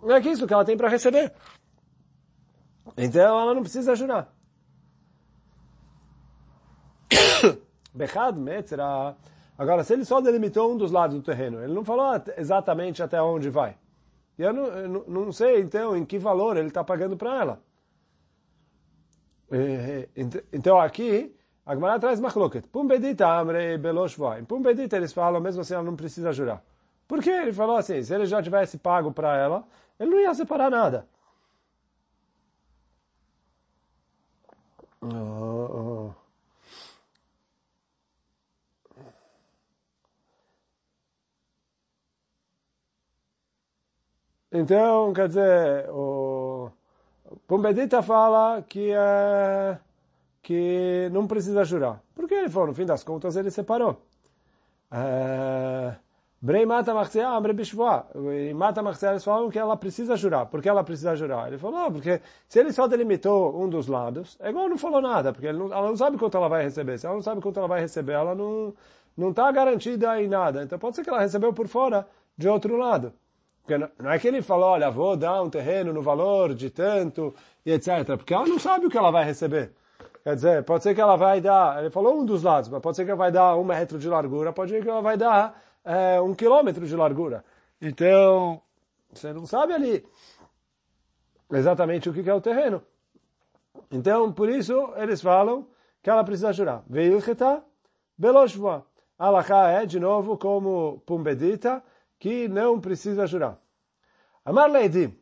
Não 0.04 0.16
é 0.16 0.22
que 0.22 0.30
isso 0.30 0.46
que 0.46 0.54
ela 0.54 0.66
tem 0.66 0.78
para 0.78 0.90
receber. 0.90 1.32
Então 2.98 3.40
ela 3.40 3.54
não 3.54 3.62
precisa 3.62 3.94
ajudar. 3.94 4.34
Bechad 7.94 8.38
Metzra. 8.38 9.16
Agora, 9.58 9.84
se 9.84 9.94
ele 9.94 10.04
só 10.04 10.20
delimitou 10.20 10.74
um 10.74 10.78
dos 10.78 10.92
lados 10.92 11.16
do 11.16 11.24
terreno, 11.24 11.64
ele 11.64 11.74
não 11.74 11.86
falou 11.86 12.06
exatamente 12.38 13.04
até 13.04 13.22
onde 13.22 13.50
vai. 13.50 13.78
E 14.38 14.42
eu 14.42 14.52
não, 14.52 14.66
eu 14.66 15.06
não 15.08 15.32
sei, 15.32 15.62
então, 15.62 15.96
em 15.96 16.04
que 16.04 16.18
valor 16.18 16.58
ele 16.58 16.68
está 16.68 16.84
pagando 16.84 17.16
para 17.16 17.40
ela. 17.40 17.62
Então, 20.52 20.80
aqui, 20.80 21.36
a 21.66 21.76
Gemara 21.76 22.00
traz 22.00 22.20
machloket. 22.20 22.68
Pumbedita 22.68 23.28
amre 23.28 23.78
beloshva. 23.78 24.40
Em 24.40 24.44
Pumbedita 24.44 24.98
eles 24.98 25.14
falam, 25.14 25.40
mesmo 25.40 25.62
assim 25.62 25.76
ela 25.76 25.84
não 25.84 25.96
precisa 25.96 26.34
jurar. 26.34 26.64
Porque 27.08 27.30
ele 27.30 27.54
falou 27.54 27.76
assim, 27.76 28.02
se 28.02 28.14
ele 28.14 28.26
já 28.26 28.42
tivesse 28.42 28.80
pago 28.80 29.12
para 29.12 29.38
ela, 29.38 29.64
ele 30.00 30.10
não 30.12 30.20
ia 30.20 30.34
separar 30.34 30.70
nada. 30.70 31.08
Oh, 35.02 35.08
oh. 35.10 36.24
Então, 44.56 45.12
quer 45.14 45.28
dizer, 45.28 45.90
o 45.90 46.72
Pumbedita 47.48 48.04
fala 48.04 48.62
que, 48.62 48.92
é, 48.94 49.80
que 50.44 51.10
não 51.12 51.26
precisa 51.28 51.66
jurar. 51.66 52.02
Porque 52.14 52.36
ele 52.36 52.50
falou, 52.50 52.68
no 52.68 52.76
fim 52.76 52.86
das 52.86 53.04
contas, 53.04 53.36
ele 53.36 53.50
separou. 53.50 54.00
É, 54.92 55.96
Brei 56.46 56.66
mata 56.66 56.94
Marcia, 56.94 57.26
Amre 57.26 57.54
Bishvoa. 57.54 58.06
E 58.14 58.54
mata 58.54 58.84
Marcia, 58.84 59.12
eles 59.12 59.24
falam 59.24 59.50
que 59.50 59.58
ela 59.58 59.78
precisa 59.78 60.18
jurar. 60.18 60.46
Por 60.48 60.62
que 60.62 60.68
ela 60.68 60.84
precisa 60.84 61.16
jurar? 61.16 61.48
Ele 61.48 61.58
falou, 61.58 61.90
porque 61.90 62.20
se 62.50 62.60
ele 62.60 62.74
só 62.74 62.86
delimitou 62.86 63.58
um 63.58 63.70
dos 63.70 63.88
lados, 63.88 64.36
é 64.42 64.50
igual 64.50 64.68
não 64.68 64.78
falou 64.78 65.02
nada, 65.02 65.32
porque 65.32 65.54
não, 65.54 65.68
ela 65.68 65.88
não 65.88 65.96
sabe 65.96 66.18
quanto 66.18 66.36
ela 66.36 66.50
vai 66.50 66.64
receber. 66.64 66.98
Se 66.98 67.06
ela 67.06 67.16
não 67.16 67.22
sabe 67.22 67.40
quanto 67.40 67.60
ela 67.60 67.68
vai 67.70 67.80
receber, 67.80 68.12
ela 68.12 68.36
não 68.36 68.74
não 69.16 69.30
está 69.30 69.50
garantida 69.54 70.22
em 70.22 70.28
nada. 70.28 70.62
Então 70.64 70.78
pode 70.78 70.98
ser 70.98 71.04
que 71.04 71.10
ela 71.10 71.22
recebeu 71.22 71.54
por 71.54 71.70
fora 71.70 72.06
de 72.38 72.50
outro 72.50 72.76
lado. 72.76 73.14
Porque 73.62 73.78
não 73.78 74.12
é 74.12 74.20
que 74.20 74.28
ele 74.28 74.42
falou, 74.42 74.72
olha, 74.72 74.92
vou 74.92 75.16
dar 75.16 75.42
um 75.42 75.50
terreno 75.50 75.94
no 75.94 76.02
valor 76.02 76.54
de 76.54 76.70
tanto 76.70 77.34
e 77.66 77.72
etc. 77.72 78.18
Porque 78.18 78.34
ela 78.34 78.46
não 78.46 78.60
sabe 78.60 78.88
o 78.88 78.90
que 78.90 78.98
ela 78.98 79.12
vai 79.12 79.24
receber. 79.24 79.72
Quer 80.26 80.36
dizer, 80.36 80.64
pode 80.64 80.84
ser 80.84 80.94
que 80.94 81.00
ela 81.00 81.16
vai 81.16 81.40
dar, 81.40 81.80
ele 81.80 81.90
falou 81.90 82.20
um 82.20 82.26
dos 82.26 82.44
lados, 82.44 82.70
mas 82.70 82.82
pode 82.82 82.98
ser 82.98 83.06
que 83.06 83.12
ela 83.12 83.18
vai 83.18 83.32
dar 83.32 83.56
um 83.56 83.64
metro 83.64 83.98
de 83.98 84.10
largura, 84.10 84.52
pode 84.52 84.72
ser 84.72 84.84
que 84.84 84.90
ela 84.90 85.02
vai 85.02 85.16
dar 85.18 85.58
é, 85.84 86.20
um 86.22 86.34
quilômetro 86.34 86.86
de 86.86 86.96
largura. 86.96 87.44
Então, 87.82 88.62
você 89.12 89.34
não 89.34 89.46
sabe 89.46 89.74
ali 89.74 90.06
exatamente 91.52 92.10
o 92.10 92.14
que 92.14 92.30
é 92.30 92.34
o 92.34 92.42
terreno. 92.42 92.82
Então, 93.92 94.32
por 94.32 94.50
isso, 94.50 94.94
eles 94.96 95.22
falam 95.22 95.68
que 96.02 96.10
ela 96.10 96.24
precisa 96.24 96.54
jurar. 96.54 96.84
Veilcheta 96.88 97.64
beloshvoa. 98.18 98.86
Alaká 99.18 99.70
é, 99.70 99.86
de 99.86 100.00
novo, 100.00 100.38
como 100.38 101.02
Pumbedita, 101.06 101.84
que 102.20 102.48
não 102.48 102.80
precisa 102.80 103.28
jurar. 103.28 103.60
Amar 104.44 104.70
Leidim. 104.70 105.16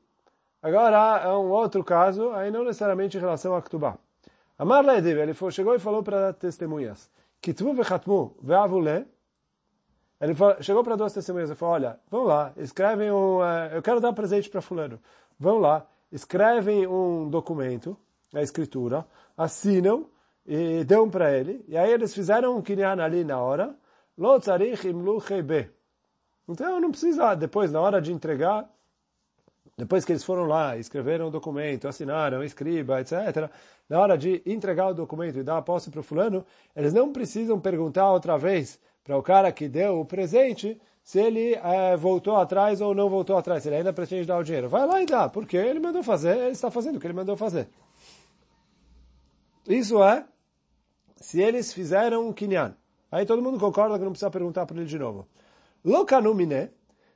Agora 0.62 1.22
é 1.24 1.30
um 1.30 1.49
outro 1.51 1.84
caso, 1.84 2.32
aí 2.32 2.51
não 2.51 2.64
necessariamente 2.64 3.18
em 3.18 3.20
relação 3.20 3.55
a 3.55 3.62
Ktubá. 3.62 3.97
Amar 4.57 4.86
Leidim, 4.86 5.09
ele 5.09 5.34
chegou 5.51 5.76
e 5.76 5.80
falou 5.80 6.03
para 6.03 6.34
testemunhas. 6.34 7.12
Kitvu 7.41 7.74
vechatmu 7.74 8.38
ve'avule. 8.41 9.05
Ele 10.22 10.36
chegou 10.61 10.84
para 10.84 10.95
duas 10.95 11.11
testemunhas 11.11 11.49
e 11.49 11.55
falou, 11.55 11.74
olha, 11.74 11.99
vão 12.07 12.24
lá, 12.26 12.53
escrevem 12.55 13.11
um, 13.11 13.39
uh, 13.39 13.74
eu 13.74 13.82
quero 13.82 13.99
dar 13.99 14.13
presente 14.13 14.51
para 14.51 14.61
fulano. 14.61 14.99
Vão 15.39 15.57
lá, 15.57 15.84
escrevem 16.11 16.86
um 16.86 17.28
documento, 17.28 17.97
a 18.32 18.39
escritura, 18.43 19.03
assinam 19.36 20.05
e 20.45 20.84
dão 20.84 21.09
para 21.09 21.36
ele. 21.36 21.65
E 21.67 21.76
aí 21.76 21.91
eles 21.91 22.13
fizeram 22.13 22.55
um 22.55 22.61
kinyan 22.61 23.01
ali 23.01 23.24
na 23.24 23.39
hora. 23.39 23.76
Lo 24.15 24.39
tzarich 24.39 24.88
imlu. 24.88 25.17
Então 26.47 26.80
não 26.80 26.91
precisa, 26.91 27.34
depois, 27.34 27.72
na 27.72 27.82
hora 27.82 27.99
de 27.99 28.13
entregar, 28.13 28.69
depois 29.76 30.05
que 30.05 30.11
eles 30.11 30.24
foram 30.24 30.45
lá, 30.45 30.78
escreveram 30.78 31.30
o 31.30 31.32
documento, 31.32 31.88
assinaram, 31.88 32.43
escriba, 32.43 33.01
etc., 33.01 33.49
na 33.89 33.99
hora 33.99 34.15
de 34.15 34.43
entregar 34.45 34.89
o 34.89 34.93
documento 34.93 35.39
e 35.39 35.43
dar 35.43 35.57
a 35.57 35.61
posse 35.63 35.89
para 35.89 35.99
o 35.99 36.03
fulano, 36.03 36.45
eles 36.76 36.93
não 36.93 37.11
precisam 37.11 37.59
perguntar 37.59 38.11
outra 38.11 38.38
vez 38.38 38.80
para 39.04 39.18
o 39.18 39.24
cara 39.24 39.52
que 39.52 39.68
deu 39.68 39.99
o 39.99 40.06
presente 40.06 40.80
se 41.04 41.20
ele 41.20 41.56
é, 41.56 41.97
voltou 41.97 42.38
atrás 42.38 42.80
ou 42.80 42.93
não 42.93 43.10
voltou 43.10 43.36
atrás, 43.36 43.66
ele 43.66 43.76
ainda 43.76 43.91
pretende 43.91 44.26
dar 44.26 44.38
o 44.38 44.43
dinheiro. 44.43 44.70
Vai 44.70 44.86
lá 44.86 45.02
e 45.02 45.06
dá, 45.06 45.28
porque 45.28 45.58
ele 45.58 45.80
mandou 45.80 46.04
fazer, 46.04 46.38
ele 46.38 46.52
está 46.52 46.70
fazendo 46.70 46.97
o 46.97 46.99
que 46.99 47.08
ele 47.08 47.14
mandou 47.14 47.36
fazer. 47.36 47.68
Isso 49.68 50.04
é, 50.04 50.26
se 51.16 51.41
eles 51.41 51.74
fizeram 51.74 52.28
um 52.28 52.34
kinyan. 52.34 52.76
Aí 53.12 53.26
todo 53.26 53.41
mundo 53.41 53.60
concorda 53.60 53.97
que 53.97 54.04
não 54.04 54.12
precisa 54.12 54.32
perguntar 54.32 54.66
para 54.66 54.78
ele 54.78 54.86
de 54.86 54.97
novo. 54.97 55.28
Lokanumine, 55.84 56.70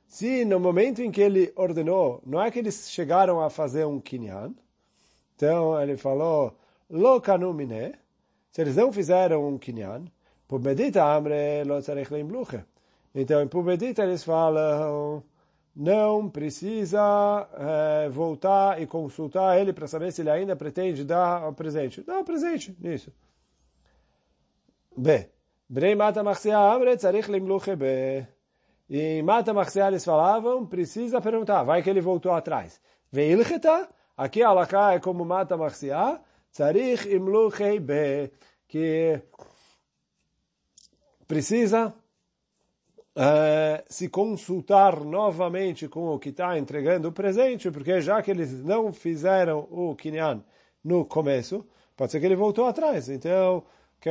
se 0.06 0.44
no 0.44 0.60
momento 0.60 1.00
em 1.00 1.10
que 1.10 1.20
ele 1.20 1.52
ordenou, 1.56 2.20
não 2.26 2.42
é 2.42 2.50
que 2.50 2.58
eles 2.58 2.90
chegaram 2.90 3.40
a 3.40 3.48
fazer 3.48 3.86
um 3.86 4.00
kinyan, 4.00 4.54
então 5.34 5.80
ele 5.80 5.96
falou, 5.96 6.56
Lokanumine, 6.90 7.94
se 8.50 8.60
eles 8.60 8.76
não 8.76 8.92
fizeram 8.92 9.46
um 9.48 9.58
kinyan, 9.58 10.04
Pubedita 10.46 11.04
amre 11.04 11.64
lo 11.64 11.80
tzarech 11.80 12.10
leimluche. 12.12 12.64
Então 13.14 13.42
em 13.42 13.48
Pubedita 13.48 14.02
eles 14.02 14.22
falam, 14.24 15.22
não 15.74 16.28
precisa 16.28 17.48
é, 17.54 18.08
voltar 18.08 18.80
e 18.80 18.86
consultar 18.86 19.58
ele 19.58 19.72
para 19.72 19.86
saber 19.86 20.12
se 20.12 20.22
ele 20.22 20.30
ainda 20.30 20.54
pretende 20.54 21.04
dar 21.04 21.48
o 21.48 21.52
presente. 21.52 22.02
Dá 22.02 22.18
o 22.20 22.24
presente 22.24 22.76
nisso. 22.80 23.12
B. 24.96 25.28
Brei 25.68 25.94
mata 25.94 26.22
machsia 26.22 26.58
amre 26.58 26.96
tzarech 26.96 27.30
leimluche 27.30 27.74
be. 27.76 28.36
E 28.88 29.20
Mata 29.22 29.52
Marcial 29.52 29.88
eles 29.88 30.04
falavam, 30.04 30.64
precisa 30.64 31.20
perguntar, 31.20 31.64
vai 31.64 31.82
que 31.82 31.90
ele 31.90 32.00
voltou 32.00 32.32
atrás. 32.32 32.80
Veilcheta, 33.10 33.88
aqui 34.16 34.42
a 34.42 34.48
Alaká 34.48 34.94
é 34.94 35.00
como 35.00 35.24
Mata 35.24 35.56
Marcial, 35.56 36.22
Tzarich 36.52 37.08
imluchei 37.12 37.80
be, 37.80 38.30
que 38.68 39.20
precisa 41.26 41.94
uh, 43.16 43.84
se 43.88 44.08
consultar 44.08 45.00
novamente 45.00 45.88
com 45.88 46.08
o 46.08 46.18
que 46.18 46.30
está 46.30 46.58
entregando 46.58 47.08
o 47.08 47.12
presente, 47.12 47.70
porque 47.70 48.00
já 48.00 48.22
que 48.22 48.30
eles 48.30 48.64
não 48.64 48.92
fizeram 48.92 49.66
o 49.70 49.94
Kinyan 49.94 50.42
no 50.84 51.04
começo, 51.04 51.66
pode 51.96 52.12
ser 52.12 52.20
que 52.20 52.26
ele 52.26 52.36
voltou 52.36 52.66
atrás. 52.66 53.08
Então, 53.08 53.62
que, 54.00 54.10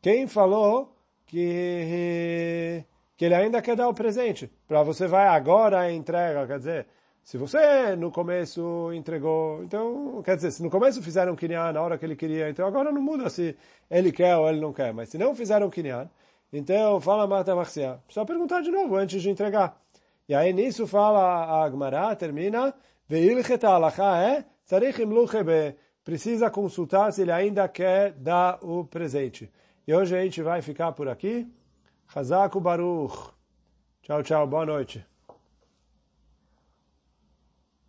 quem 0.00 0.26
falou 0.26 0.94
que 1.26 2.84
que 3.20 3.26
ele 3.26 3.34
ainda 3.34 3.60
quer 3.60 3.76
dar 3.76 3.86
o 3.86 3.92
presente. 3.92 4.50
Para 4.66 4.82
você 4.82 5.06
vai 5.06 5.26
agora 5.26 5.80
a 5.80 5.92
entrega, 5.92 6.46
quer 6.46 6.58
dizer, 6.58 6.86
se 7.30 7.38
você 7.38 7.94
no 7.94 8.10
começo 8.10 8.92
entregou, 8.92 9.62
então, 9.62 10.20
quer 10.24 10.34
dizer, 10.34 10.50
se 10.50 10.60
no 10.64 10.68
começo 10.68 11.00
fizeram 11.00 11.36
kinyan 11.36 11.70
na 11.70 11.80
hora 11.80 11.96
que 11.96 12.04
ele 12.04 12.16
queria, 12.16 12.50
então 12.50 12.66
agora 12.66 12.90
não 12.90 13.00
muda 13.00 13.30
se 13.30 13.56
ele 13.88 14.10
quer 14.10 14.36
ou 14.36 14.48
ele 14.48 14.60
não 14.60 14.72
quer. 14.72 14.92
Mas 14.92 15.10
se 15.10 15.16
não 15.16 15.32
fizeram 15.32 15.70
kinyan, 15.70 16.10
então 16.52 17.00
fala 17.00 17.28
Mata 17.28 17.54
Marcia. 17.54 18.00
Precisa 18.04 18.26
perguntar 18.26 18.62
de 18.62 18.72
novo 18.72 18.96
antes 18.96 19.22
de 19.22 19.30
entregar. 19.30 19.80
E 20.28 20.34
aí 20.34 20.52
nisso 20.52 20.88
fala 20.88 21.20
a 21.20 21.64
Agmará, 21.64 22.16
termina, 22.16 22.74
é. 23.08 24.44
Precisa 26.02 26.50
consultar 26.50 27.12
se 27.12 27.22
ele 27.22 27.30
ainda 27.30 27.68
quer 27.68 28.10
dar 28.10 28.58
o 28.60 28.84
presente. 28.84 29.48
E 29.86 29.94
hoje 29.94 30.16
a 30.16 30.20
gente 30.20 30.42
vai 30.42 30.62
ficar 30.62 30.90
por 30.90 31.08
aqui. 31.08 31.46
Hazaku 32.12 32.60
Baruch. 32.60 33.30
Tchau, 34.02 34.20
tchau. 34.24 34.48
Boa 34.48 34.66
noite. 34.66 35.09